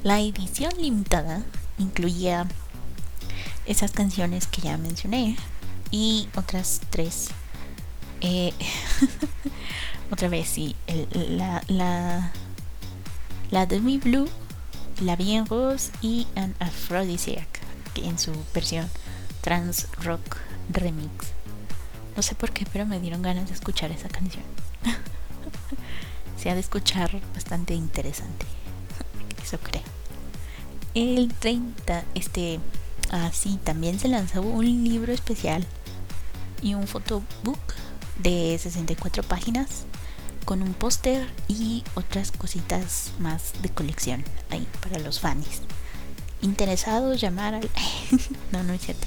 La 0.06 0.20
edición 0.20 0.72
limitada 0.80 1.42
incluía 1.78 2.46
esas 3.66 3.90
canciones 3.90 4.46
que 4.46 4.62
ya 4.62 4.78
mencioné 4.78 5.36
y 5.90 6.28
otras 6.36 6.80
tres 6.90 7.30
eh, 8.20 8.52
otra 10.12 10.28
vez, 10.28 10.46
sí. 10.46 10.76
la, 11.10 11.60
la, 11.66 12.30
la 13.50 13.66
Demi 13.66 13.98
Blue, 13.98 14.28
la 15.00 15.16
Bien 15.16 15.44
Rose 15.44 15.90
y 16.02 16.28
An 16.36 16.54
Aphrodisiac 16.60 17.48
en 17.96 18.16
su 18.20 18.30
versión 18.54 18.88
trans 19.40 19.88
rock 20.04 20.36
remix. 20.68 21.32
No 22.16 22.22
sé 22.22 22.36
por 22.36 22.52
qué, 22.52 22.64
pero 22.72 22.86
me 22.86 23.00
dieron 23.00 23.22
ganas 23.22 23.48
de 23.48 23.54
escuchar 23.54 23.90
esa 23.90 24.08
canción. 24.08 24.44
Se 26.40 26.48
ha 26.48 26.54
de 26.54 26.60
escuchar 26.60 27.10
bastante 27.34 27.74
interesante. 27.74 28.46
Eso 29.42 29.58
creo. 29.58 29.95
El 30.96 31.28
30, 31.34 32.04
este, 32.14 32.58
así, 33.10 33.58
también 33.62 34.00
se 34.00 34.08
lanzó 34.08 34.40
un 34.40 34.64
libro 34.64 35.12
especial 35.12 35.62
y 36.62 36.72
un 36.72 36.86
photobook 36.86 37.58
de 38.18 38.58
64 38.58 39.22
páginas 39.22 39.84
con 40.46 40.62
un 40.62 40.72
póster 40.72 41.28
y 41.48 41.84
otras 41.96 42.32
cositas 42.32 43.12
más 43.18 43.52
de 43.60 43.68
colección 43.68 44.24
ahí 44.48 44.66
para 44.80 44.98
los 44.98 45.20
fans. 45.20 45.60
Interesados 46.40 47.20
llamar 47.20 47.56
al... 47.56 47.68
no, 48.52 48.62
no 48.62 48.72
es 48.72 48.80
cierto. 48.80 49.06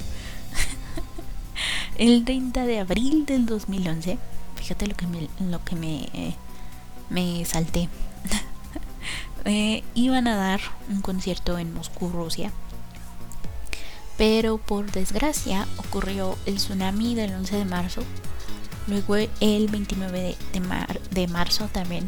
El 1.98 2.24
30 2.24 2.66
de 2.66 2.78
abril 2.78 3.26
del 3.26 3.46
2011, 3.46 4.16
fíjate 4.54 4.86
lo 4.86 4.94
que 4.94 5.08
me, 5.08 5.28
lo 5.40 5.64
que 5.64 5.74
me, 5.74 6.02
eh, 6.14 6.36
me 7.08 7.44
salté. 7.44 7.88
Eh, 9.44 9.82
iban 9.94 10.28
a 10.28 10.36
dar 10.36 10.60
un 10.88 11.00
concierto 11.00 11.58
en 11.58 11.72
Moscú, 11.74 12.10
Rusia. 12.10 12.52
Pero 14.16 14.58
por 14.58 14.90
desgracia 14.90 15.66
ocurrió 15.78 16.36
el 16.46 16.56
tsunami 16.56 17.14
del 17.14 17.32
11 17.32 17.56
de 17.56 17.64
marzo 17.64 18.04
Luego 18.90 19.16
el 19.16 19.68
29 19.68 20.36
de, 21.12 21.28
marzo 21.28 21.68
también 21.72 22.06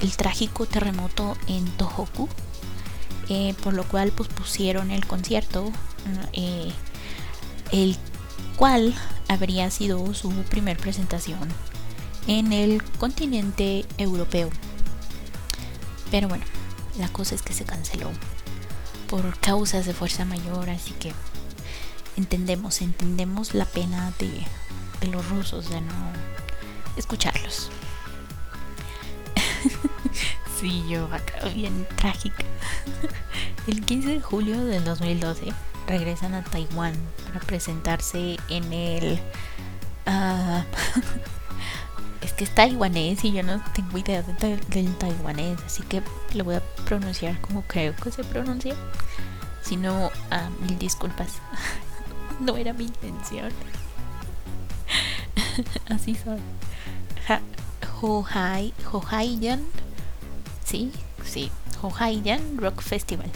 el 0.00 0.16
trágico 0.16 0.66
terremoto 0.66 1.36
en 1.46 1.66
Tohoku, 1.72 2.28
eh, 3.28 3.54
por 3.62 3.74
lo 3.74 3.84
cual 3.84 4.12
pospusieron 4.12 4.90
el 4.90 5.06
concierto, 5.06 5.70
eh, 6.32 6.72
el 7.72 7.96
cual 8.56 8.94
habría 9.28 9.70
sido 9.70 10.14
su 10.14 10.30
primer 10.30 10.78
presentación 10.78 11.48
en 12.26 12.52
el 12.52 12.82
continente 12.98 13.84
europeo. 13.98 14.48
Pero 16.10 16.28
bueno, 16.28 16.44
la 16.98 17.08
cosa 17.08 17.34
es 17.34 17.42
que 17.42 17.52
se 17.52 17.64
canceló 17.64 18.10
por 19.08 19.38
causas 19.38 19.86
de 19.86 19.94
fuerza 19.94 20.24
mayor, 20.24 20.70
así 20.70 20.92
que 20.92 21.12
entendemos, 22.16 22.80
entendemos 22.80 23.54
la 23.54 23.64
pena 23.64 24.12
de 24.18 25.06
los 25.08 25.28
rusos 25.28 25.68
de 25.70 25.80
no 25.80 26.12
escucharlos. 26.96 27.70
sí, 30.60 30.84
yo 30.88 31.06
acá 31.12 31.48
bien 31.48 31.86
trágica. 31.96 32.44
El 33.66 33.84
15 33.84 34.08
de 34.08 34.20
julio 34.20 34.64
del 34.64 34.84
2012 34.84 35.52
regresan 35.86 36.34
a 36.34 36.42
Taiwán 36.44 36.94
para 37.26 37.40
presentarse 37.40 38.38
en 38.48 38.72
el... 38.72 39.20
Uh, 40.06 40.62
que 42.36 42.44
es 42.44 42.54
taiwanés 42.54 43.24
y 43.24 43.32
yo 43.32 43.42
no 43.42 43.62
tengo 43.74 43.98
idea 43.98 44.22
del 44.22 44.94
taiwanés, 44.96 45.58
así 45.64 45.82
que 45.82 46.02
lo 46.34 46.44
voy 46.44 46.56
a 46.56 46.62
pronunciar 46.84 47.40
como 47.40 47.62
creo 47.62 47.94
que 47.96 48.10
se 48.10 48.24
pronuncia. 48.24 48.74
Si 49.62 49.76
no, 49.76 50.06
uh, 50.06 50.64
mil 50.64 50.78
disculpas. 50.78 51.34
no 52.40 52.56
era 52.56 52.72
mi 52.72 52.84
intención. 52.84 53.50
Así 55.88 56.14
son. 56.14 56.40
Hohaiyan. 58.02 59.62
Sí, 60.64 60.92
sí. 61.24 61.52
Hohaiyan 61.80 62.58
Rock 62.58 62.82
Festival. 62.82 63.30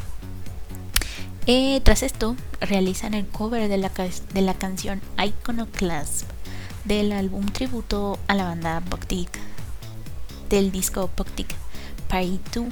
Eh, 1.46 1.80
tras 1.84 2.02
esto, 2.02 2.34
realizan 2.60 3.14
el 3.14 3.26
cover 3.28 3.68
de 3.68 3.78
la, 3.78 3.90
de 3.90 4.40
la 4.42 4.54
canción 4.54 5.00
Iconoclasp 5.16 6.28
del 6.86 7.10
álbum 7.12 7.46
tributo 7.46 8.18
a 8.28 8.34
la 8.34 8.44
banda 8.44 8.80
Boktik 8.88 9.28
del 10.48 10.70
disco 10.70 11.10
Boktik 11.16 11.52
Party 12.08 12.40
2 12.54 12.66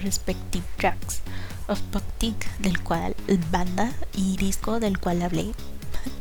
Respective 0.00 0.64
Tracks 0.76 1.20
of 1.66 1.80
Boktik 1.92 2.58
del 2.58 2.80
cual 2.80 3.16
banda 3.50 3.92
y 4.14 4.36
disco 4.36 4.78
del 4.78 4.98
cual 5.00 5.22
hablé 5.22 5.52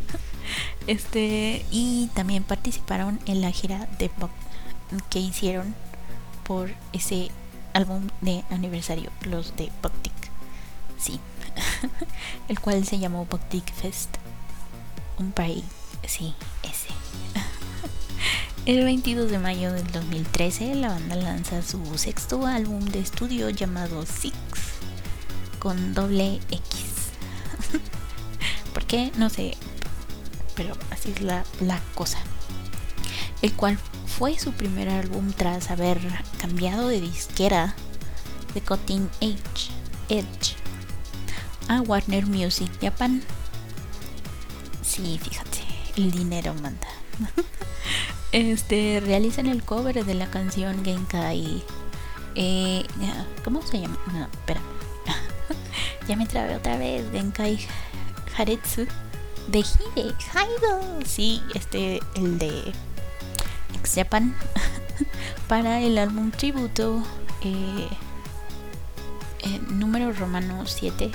este, 0.88 1.64
y 1.70 2.10
también 2.16 2.44
participaron 2.44 3.20
en 3.28 3.42
la 3.42 3.52
gira 3.52 3.88
de 4.00 4.10
que 5.12 5.20
hicieron 5.20 5.76
por 6.44 6.72
ese 6.94 7.30
álbum 7.74 8.08
de 8.22 8.44
aniversario, 8.50 9.12
los 9.22 9.56
de 9.56 9.72
Boktik. 9.82 10.14
Sí, 10.98 11.20
el 12.50 12.60
cual 12.60 12.86
se 12.86 13.00
llamó 13.00 13.26
Boktik 13.26 13.72
Fest. 13.74 14.18
Un 15.18 15.32
país, 15.32 15.64
sí, 16.08 16.34
ese. 16.64 16.90
El 18.66 18.84
22 18.84 19.32
de 19.32 19.40
mayo 19.40 19.72
del 19.74 19.90
2013, 19.92 20.76
la 20.76 20.90
banda 20.90 21.16
lanza 21.16 21.62
su 21.62 21.98
sexto 21.98 22.46
álbum 22.46 22.86
de 22.86 23.00
estudio 23.00 23.50
llamado 23.50 24.06
Six 24.06 24.36
con 25.60 25.94
doble 25.94 26.40
X. 26.50 27.12
¿Por 28.74 28.86
qué? 28.86 29.12
No 29.18 29.30
sé, 29.30 29.56
pero 30.56 30.76
así 30.90 31.12
es 31.12 31.22
la, 31.22 31.44
cosa. 31.96 32.20
El 33.42 33.54
cual 33.54 33.78
fue 34.06 34.38
su 34.38 34.52
primer 34.54 34.90
álbum 34.90 35.32
tras 35.34 35.72
haber 35.72 36.00
cambiado 36.40 36.88
de 36.88 37.02
disquera 37.02 37.76
de 38.54 38.62
Cutting 38.62 39.10
Edge, 39.22 39.72
Edge 40.10 40.56
a 41.68 41.82
Warner 41.82 42.26
Music 42.26 42.70
Japan. 42.82 43.24
Sí, 44.82 45.20
fíjate, 45.22 45.61
el 46.02 46.12
dinero 46.12 46.54
manda. 46.56 46.88
este 48.32 49.02
realizan 49.06 49.48
el 49.48 49.64
cover 49.64 50.04
de 50.06 50.14
la 50.14 50.30
canción 50.30 50.84
Genkai. 50.84 51.64
Eh, 52.36 52.86
¿Cómo 53.44 53.62
se 53.62 53.82
llama? 53.82 53.98
No, 54.14 54.24
espera. 54.24 54.62
ya 56.08 56.16
me 56.16 56.26
trabé 56.26 56.56
otra 56.56 56.78
vez. 56.78 57.06
Genkai 57.12 57.60
Haretsu 58.38 58.88
de 59.48 59.60
Hide, 59.60 60.16
Haido. 60.34 61.06
Sí, 61.06 61.42
este, 61.54 62.00
el 62.16 62.38
de 62.38 62.74
X 63.76 63.94
Japan. 63.96 64.36
para 65.48 65.82
el 65.82 65.98
álbum 65.98 66.32
tributo 66.32 67.04
eh, 67.44 67.88
eh, 69.40 69.60
número 69.70 70.14
romano 70.14 70.66
7. 70.66 71.12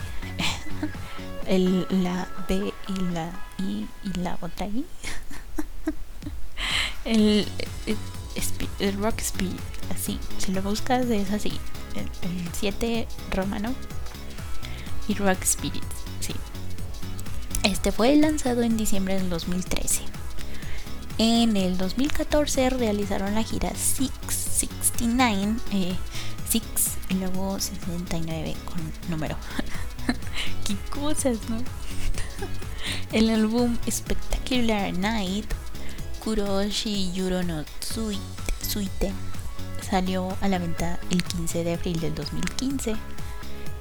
el, 1.46 1.86
la 2.02 2.28
B 2.48 2.72
y 2.88 3.00
la 3.12 3.45
I 3.58 3.88
y 4.04 4.18
la 4.18 4.38
otra 4.40 4.66
I. 4.66 4.84
el, 7.04 7.46
el, 8.78 8.92
Rock 8.98 9.20
Speed, 9.20 9.56
así. 9.94 10.18
Si 10.38 10.52
lo 10.52 10.62
buscas 10.62 11.06
es 11.06 11.30
así. 11.32 11.52
El 12.22 12.48
7 12.52 13.08
romano 13.30 13.74
y 15.08 15.14
Rock 15.14 15.42
Spirit, 15.42 15.84
sí. 16.20 16.34
Este 17.62 17.90
fue 17.92 18.14
lanzado 18.16 18.62
en 18.62 18.76
diciembre 18.76 19.14
del 19.14 19.30
2013. 19.30 20.02
En 21.18 21.56
el 21.56 21.78
2014 21.78 22.70
realizaron 22.70 23.34
la 23.34 23.42
gira 23.42 23.70
669, 23.74 25.56
eh, 25.72 25.96
Six 26.48 26.96
y 27.08 27.14
luego 27.14 27.58
69 27.58 28.54
con 28.66 28.76
número. 29.10 29.36
qué 30.66 30.76
cosas, 30.90 31.38
¿no? 31.48 31.56
El 33.12 33.30
álbum 33.30 33.76
Spectacular 33.90 34.92
Night 34.92 35.46
Kuroshi 36.22 37.12
Yuro 37.12 37.42
no 37.42 37.64
Suite 37.80 39.12
salió 39.80 40.36
a 40.40 40.48
la 40.48 40.58
venta 40.58 40.98
el 41.10 41.22
15 41.22 41.64
de 41.64 41.74
abril 41.74 42.00
del 42.00 42.14
2015. 42.14 42.96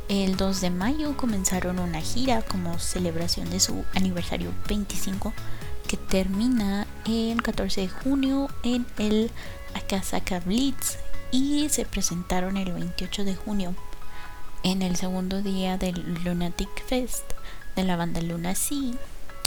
El 0.08 0.38
2 0.38 0.62
de 0.62 0.70
mayo 0.70 1.18
comenzaron 1.18 1.80
una 1.80 2.02
gira 2.02 2.44
como 2.44 2.78
celebración 2.78 3.50
de 3.50 3.60
su 3.60 3.84
aniversario 3.96 4.52
25 4.68 5.34
que 5.88 5.98
termina 5.98 6.86
el 7.06 7.42
14 7.42 7.82
de 7.82 7.90
junio 7.90 8.48
en 8.64 8.86
el 9.00 9.32
Akasaka 9.74 10.40
Blitz 10.40 10.98
y 11.32 11.68
se 11.70 11.86
presentaron 11.86 12.58
el 12.58 12.72
28 12.72 13.26
de 13.26 13.36
junio 13.36 13.76
en 14.64 14.82
el 14.82 14.96
segundo 14.96 15.42
día 15.42 15.78
del 15.78 16.24
Lunatic 16.24 16.86
Fest 16.86 17.35
de 17.76 17.84
la 17.84 17.96
banda 17.96 18.22
Luna 18.22 18.56
Sea, 18.56 18.94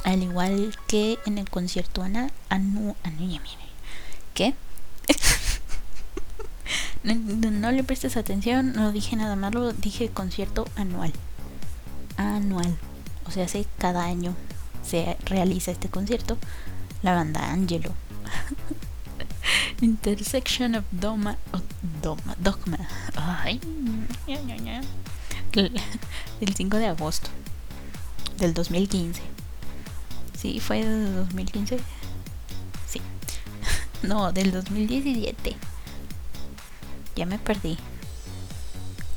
al 0.05 0.23
igual 0.23 0.77
que 0.87 1.19
en 1.27 1.39
el 1.39 1.49
concierto 1.49 2.03
Ana 2.03 2.31
Anu, 2.49 2.95
anu 3.03 3.39
¿Qué? 4.35 4.55
no, 7.03 7.15
no, 7.51 7.73
le 7.73 7.85
prestes 7.85 8.17
atención, 8.17 8.73
no 8.73 8.93
dije 8.93 9.17
nada 9.17 9.37
malo, 9.37 9.73
dije 9.73 10.09
concierto 10.11 10.67
anual. 10.77 11.13
Anual. 12.17 12.77
O 13.27 13.31
sea, 13.31 13.45
hace 13.45 13.67
cada 13.79 14.05
año 14.05 14.35
se 14.87 15.17
realiza 15.25 15.71
este 15.71 15.89
concierto. 15.89 16.39
La 17.03 17.15
banda 17.15 17.51
Angelo. 17.51 17.93
Intersection 19.81 20.75
of 20.75 20.85
Doma, 20.91 21.39
Doma 22.03 22.37
Dogma. 22.39 22.79
Ay, 23.17 23.61
El 26.41 26.55
5 26.57 26.77
de 26.77 26.87
agosto 26.87 27.31
del 28.39 28.55
2015. 28.55 29.21
Sí, 30.39 30.61
fue 30.61 30.85
del 30.85 31.15
2015. 31.17 31.79
Sí. 32.87 33.01
No, 34.03 34.33
del 34.33 34.53
2017. 34.53 35.57
Ya 37.17 37.27
me 37.27 37.39
perdí. 37.39 37.77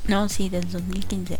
No, 0.08 0.28
sí, 0.28 0.48
del 0.48 0.68
2015. 0.70 1.38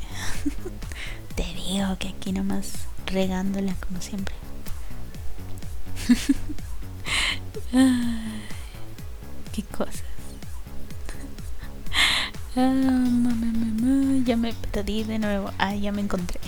Te 1.34 1.42
digo 1.54 1.98
que 1.98 2.08
aquí 2.08 2.32
nomás 2.32 2.72
regándola 3.06 3.74
como 3.74 4.00
siempre. 4.00 4.34
Qué 9.52 9.62
cosas. 9.64 10.04
Ah, 12.54 13.04
ya 14.24 14.36
me 14.36 14.52
perdí 14.52 15.04
de 15.04 15.18
nuevo. 15.18 15.50
Ah, 15.58 15.74
ya 15.74 15.90
me 15.90 16.02
encontré. 16.02 16.38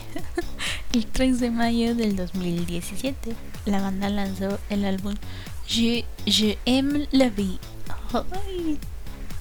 El 0.94 1.06
3 1.06 1.40
de 1.40 1.50
mayo 1.50 1.96
del 1.96 2.14
2017, 2.14 3.34
la 3.64 3.82
banda 3.82 4.08
lanzó 4.10 4.60
el 4.70 4.84
álbum 4.84 5.16
Je, 5.66 6.04
Je 6.24 6.56
aime 6.66 7.08
la 7.10 7.30
vie. 7.30 7.58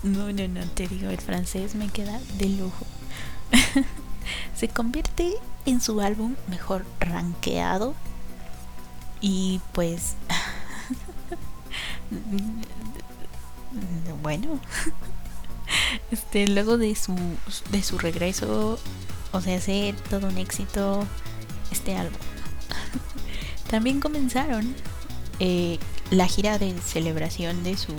no, 0.02 0.34
no, 0.34 0.48
no, 0.48 0.66
te 0.74 0.88
digo, 0.88 1.12
el 1.12 1.20
francés 1.20 1.76
me 1.76 1.90
queda 1.90 2.20
de 2.40 2.50
lujo. 2.50 2.88
Se 4.56 4.68
convierte 4.68 5.32
en 5.68 5.80
su 5.80 6.02
álbum 6.02 6.34
mejor 6.48 6.88
rankeado 7.00 7.94
y 9.22 9.62
pues 9.74 10.16
bueno 14.24 14.60
este 16.10 16.48
luego 16.48 16.80
de 16.80 16.96
su 16.96 17.16
de 17.70 17.84
su 17.84 18.00
regreso 18.00 18.80
o 19.32 19.42
sea 19.42 19.58
hace 19.58 19.94
todo 20.10 20.28
un 20.28 20.38
éxito 20.38 21.06
este 21.74 21.98
álbum 21.98 22.20
también 23.70 24.00
comenzaron 24.00 24.74
eh, 25.40 25.78
la 26.10 26.28
gira 26.28 26.58
de 26.58 26.74
celebración 26.80 27.64
de 27.64 27.76
su 27.76 27.94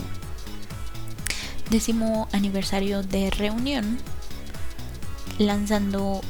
décimo 1.71 2.29
aniversario 2.33 3.03
de 3.03 3.31
reunión 3.31 3.99
lanzando 5.39 6.21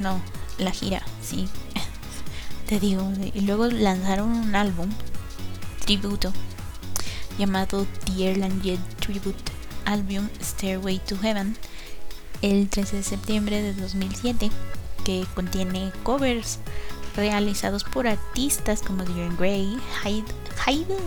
no, 0.00 0.20
la 0.58 0.70
gira, 0.70 1.02
sí. 1.22 1.48
Te 2.68 2.78
digo, 2.78 3.10
y 3.34 3.40
luego 3.40 3.66
lanzaron 3.66 4.30
un 4.30 4.54
álbum 4.54 4.90
tributo 5.84 6.32
llamado 7.38 7.86
The 8.04 8.34
Jet 8.62 8.80
Tribute 9.00 9.38
Album 9.84 10.28
Stairway 10.42 10.98
to 10.98 11.16
Heaven 11.16 11.56
el 12.42 12.68
13 12.68 12.96
de 12.96 13.02
septiembre 13.02 13.62
de 13.62 13.74
2007 13.74 14.50
que 15.08 15.24
contiene 15.34 15.90
covers 16.02 16.58
realizados 17.16 17.82
por 17.82 18.06
artistas 18.06 18.82
como 18.82 19.04
Dion 19.04 19.34
Gray, 19.38 19.78
Hyde, 20.04 20.34
Hyde, 20.66 20.98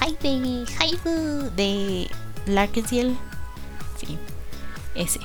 Hyde, 0.00 0.64
Hyde 0.78 1.50
de 1.56 2.08
Larkesiel, 2.46 3.16
sí, 3.98 4.16
ese. 4.94 5.18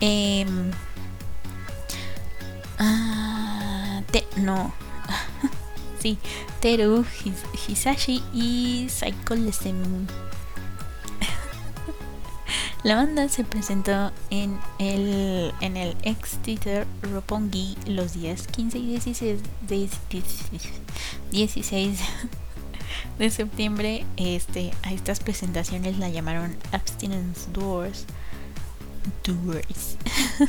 Eh, 0.00 0.44
te, 4.10 4.26
no. 4.38 4.74
sí, 6.00 6.18
Teru 6.60 7.04
Hisashi 7.68 8.24
y 8.32 8.88
Saiko 8.90 9.36
La 12.84 12.96
banda 12.96 13.30
se 13.30 13.44
presentó 13.44 14.12
en 14.28 14.58
el, 14.78 15.54
en 15.62 15.78
el 15.78 15.96
ex 16.02 16.36
Theater 16.42 16.86
Roppongi 17.00 17.78
los 17.86 18.12
días 18.12 18.46
15 18.46 18.76
y 18.76 18.88
16 18.88 19.40
de, 19.66 19.88
16 21.30 21.98
de 23.18 23.30
septiembre. 23.30 24.04
Este, 24.18 24.74
a 24.82 24.92
estas 24.92 25.20
presentaciones 25.20 25.98
la 25.98 26.10
llamaron 26.10 26.58
Abstinence 26.72 27.50
Doors. 27.54 28.04
Doors. 29.24 29.96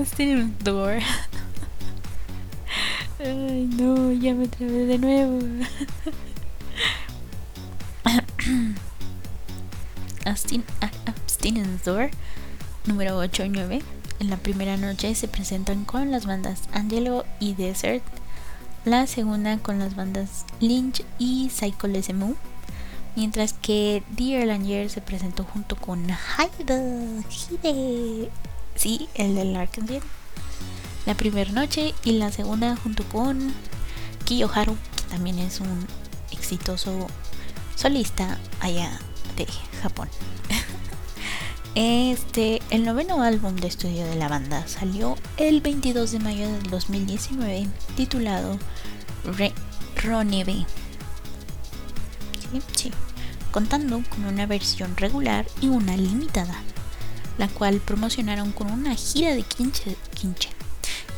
Abstinence 0.00 0.54
Door. 0.64 1.00
Ay, 3.20 3.68
no, 3.76 4.10
ya 4.10 4.32
me 4.32 4.48
trabé 4.48 4.86
de 4.86 4.98
nuevo. 4.98 5.38
Abstinence 11.42 11.90
Door 11.90 12.10
número 12.86 13.18
8 13.18 13.46
y 13.46 13.48
9. 13.48 13.82
En 14.20 14.30
la 14.30 14.36
primera 14.36 14.76
noche 14.76 15.12
se 15.16 15.26
presentan 15.26 15.84
con 15.84 16.12
las 16.12 16.24
bandas 16.24 16.68
Angelo 16.72 17.24
y 17.40 17.54
Desert. 17.54 18.04
La 18.84 19.08
segunda 19.08 19.58
con 19.58 19.80
las 19.80 19.96
bandas 19.96 20.46
Lynch 20.60 21.04
y 21.18 21.50
Psycho 21.50 21.88
SMU. 22.00 22.36
Mientras 23.16 23.54
que 23.54 24.04
Dear 24.10 24.46
Langer 24.46 24.88
se 24.88 25.00
presentó 25.00 25.42
junto 25.42 25.74
con 25.74 26.06
Hyde, 26.06 27.24
Hide, 27.28 28.30
sí, 28.76 29.08
el 29.14 29.34
del 29.34 29.56
Arkansas 29.56 30.04
la 31.06 31.14
primera 31.14 31.50
noche 31.50 31.92
y 32.04 32.12
la 32.12 32.30
segunda 32.30 32.76
junto 32.76 33.02
con 33.08 33.52
Kiyoharu, 34.26 34.76
que 34.76 35.02
también 35.10 35.40
es 35.40 35.58
un 35.58 35.88
exitoso 36.30 37.08
solista 37.74 38.38
allá 38.60 39.00
de 39.36 39.48
Japón. 39.82 40.08
Este, 41.74 42.60
el 42.68 42.84
noveno 42.84 43.22
álbum 43.22 43.56
de 43.56 43.68
estudio 43.68 44.04
de 44.04 44.16
la 44.16 44.28
banda 44.28 44.66
salió 44.68 45.16
el 45.38 45.62
22 45.62 46.12
de 46.12 46.18
mayo 46.18 46.46
del 46.46 46.68
2019 46.68 47.66
titulado 47.96 48.58
Re 49.24 49.54
Ronebe. 49.96 50.66
sí, 52.74 52.90
contando 53.52 54.02
con 54.10 54.26
una 54.26 54.44
versión 54.44 54.94
regular 54.98 55.46
y 55.62 55.68
una 55.68 55.96
limitada, 55.96 56.56
la 57.38 57.48
cual 57.48 57.80
promocionaron 57.80 58.52
con 58.52 58.70
una 58.70 58.94
gira 58.94 59.34
de 59.34 59.42
15, 59.42 59.96
15 60.14 60.48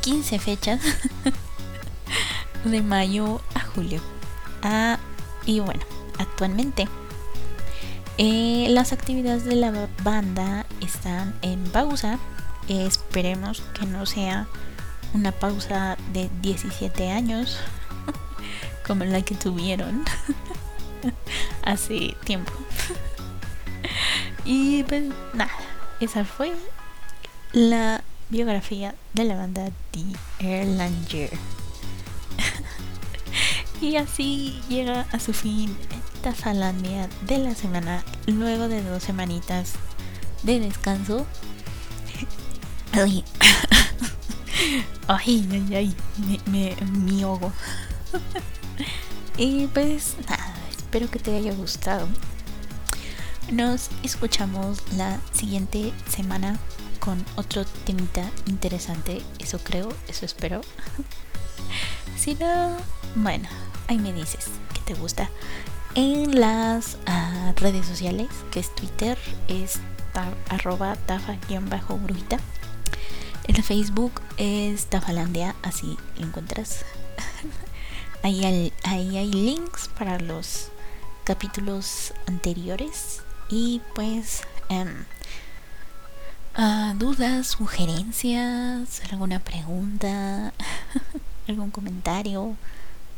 15 0.02 0.38
fechas 0.38 0.80
de 2.64 2.80
mayo 2.80 3.40
a 3.54 3.60
julio. 3.60 4.00
Ah, 4.62 5.00
y 5.46 5.58
bueno, 5.58 5.80
actualmente 6.18 6.86
eh, 8.18 8.66
las 8.70 8.92
actividades 8.92 9.44
de 9.44 9.56
la 9.56 9.88
banda 10.02 10.66
están 10.80 11.34
en 11.42 11.62
pausa. 11.64 12.18
esperemos 12.68 13.62
que 13.78 13.86
no 13.86 14.06
sea 14.06 14.46
una 15.12 15.32
pausa 15.32 15.96
de 16.12 16.30
17 16.40 17.10
años 17.10 17.58
como 18.86 19.04
la 19.04 19.22
que 19.22 19.34
tuvieron 19.34 20.04
hace 21.64 22.16
tiempo. 22.24 22.52
y 24.44 24.84
pues 24.84 25.04
nada, 25.32 25.52
esa 26.00 26.24
fue 26.24 26.52
la 27.52 28.02
biografía 28.30 28.94
de 29.12 29.24
la 29.24 29.36
banda 29.36 29.70
The 29.90 30.60
Erlanger. 30.62 31.30
y 33.80 33.96
así 33.96 34.60
llega 34.68 35.06
a 35.12 35.18
su 35.20 35.32
fin 35.32 35.76
falandia 36.32 37.08
de 37.26 37.38
la 37.38 37.54
semana 37.54 38.04
luego 38.26 38.68
de 38.68 38.82
dos 38.82 39.02
semanitas 39.02 39.72
de 40.44 40.60
descanso. 40.60 41.26
ay, 42.92 43.24
ay, 45.08 45.74
ay, 45.74 45.96
me, 46.18 46.40
me, 46.46 46.76
me 46.86 47.22
ahogo. 47.22 47.52
y 49.36 49.66
pues 49.68 50.14
nada, 50.28 50.54
espero 50.70 51.10
que 51.10 51.18
te 51.18 51.36
haya 51.36 51.52
gustado. 51.52 52.06
Nos 53.50 53.90
escuchamos 54.02 54.82
la 54.96 55.20
siguiente 55.32 55.92
semana 56.08 56.58
con 57.00 57.22
otro 57.36 57.64
temita 57.84 58.30
interesante. 58.46 59.22
Eso 59.38 59.58
creo, 59.58 59.90
eso 60.08 60.24
espero. 60.24 60.62
si 62.16 62.34
no, 62.36 62.76
bueno, 63.16 63.48
ahí 63.88 63.98
me 63.98 64.12
dices 64.12 64.46
que 64.72 64.80
te 64.80 64.94
gusta. 64.94 65.28
En 65.96 66.40
las 66.40 66.98
uh, 67.06 67.52
redes 67.60 67.86
sociales, 67.86 68.28
que 68.50 68.58
es 68.58 68.74
Twitter, 68.74 69.16
es 69.46 69.78
ta 70.12 70.32
arroba 70.48 70.96
tafa-brujita. 71.06 72.38
En 73.44 73.62
Facebook 73.62 74.20
es 74.36 74.86
Tafalandia, 74.86 75.54
así 75.62 75.96
lo 76.18 76.26
encuentras. 76.26 76.84
ahí, 78.24 78.44
hay, 78.44 78.72
ahí 78.82 79.18
hay 79.18 79.30
links 79.30 79.88
para 79.96 80.18
los 80.18 80.70
capítulos 81.22 82.12
anteriores. 82.26 83.22
Y 83.48 83.80
pues, 83.94 84.42
um, 84.70 85.04
uh, 86.60 86.94
dudas, 86.94 87.46
sugerencias, 87.46 89.00
alguna 89.12 89.38
pregunta, 89.38 90.52
algún 91.46 91.70
comentario, 91.70 92.56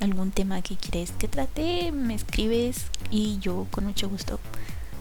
algún 0.01 0.31
tema 0.31 0.63
que 0.63 0.77
quieres 0.77 1.13
que 1.13 1.29
trate, 1.29 1.93
me 1.93 2.15
escribes 2.15 2.87
y 3.11 3.39
yo 3.39 3.67
con 3.71 3.85
mucho 3.85 4.09
gusto, 4.09 4.41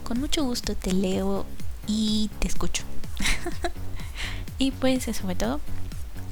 con 0.04 0.20
mucho 0.20 0.44
gusto 0.44 0.76
te 0.76 0.94
leo 0.94 1.46
y 1.88 2.30
te 2.40 2.48
escucho. 2.48 2.84
y 4.58 4.72
pues 4.72 5.08
eso 5.08 5.24
fue 5.24 5.36
todo. 5.36 5.60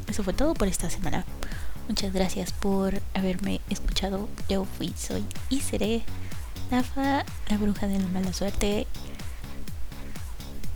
Eso 0.07 0.23
fue 0.23 0.33
todo 0.33 0.53
por 0.53 0.67
esta 0.67 0.89
semana. 0.89 1.25
Muchas 1.87 2.13
gracias 2.13 2.53
por 2.53 3.01
haberme 3.13 3.61
escuchado. 3.69 4.29
Yo 4.49 4.65
fui, 4.65 4.93
soy 4.97 5.25
y 5.49 5.61
seré 5.61 6.03
Nafa, 6.71 7.25
la 7.49 7.57
bruja 7.57 7.87
de 7.87 7.99
la 7.99 8.07
mala 8.07 8.33
suerte. 8.33 8.87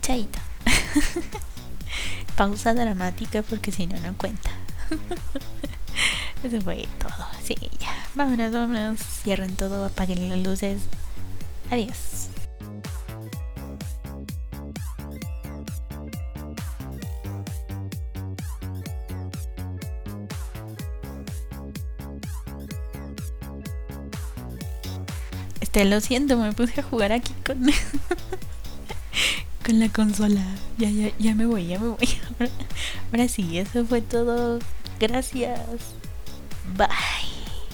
Chaita. 0.02 0.40
Pausa 2.36 2.74
dramática 2.74 3.42
porque 3.42 3.72
si 3.72 3.86
no, 3.86 3.98
no 4.00 4.16
cuenta. 4.16 4.50
Eso 6.42 6.60
fue 6.60 6.86
todo. 6.98 7.26
Sí, 7.42 7.56
ya. 7.80 7.94
Vámonos, 8.14 8.52
vámonos. 8.52 9.00
Cierren 9.00 9.54
todo, 9.56 9.86
apaguen 9.86 10.28
las 10.28 10.38
luces. 10.38 10.82
Adiós. 11.70 12.28
Este, 25.60 25.84
lo 25.84 26.00
siento, 26.00 26.38
me 26.38 26.52
puse 26.52 26.80
a 26.80 26.82
jugar 26.82 27.12
aquí 27.12 27.34
con, 27.44 27.60
con 29.66 29.80
la 29.80 29.88
consola. 29.90 30.42
Ya, 30.78 30.88
ya, 30.88 31.10
ya 31.18 31.34
me 31.34 31.46
voy, 31.46 31.66
ya 31.66 31.78
me 31.78 31.88
voy. 31.88 32.08
ahora 33.12 33.28
sí, 33.28 33.58
eso 33.58 33.84
fue 33.84 34.00
todo. 34.00 34.60
Gracias. 34.98 35.97
Bye. 36.76 37.17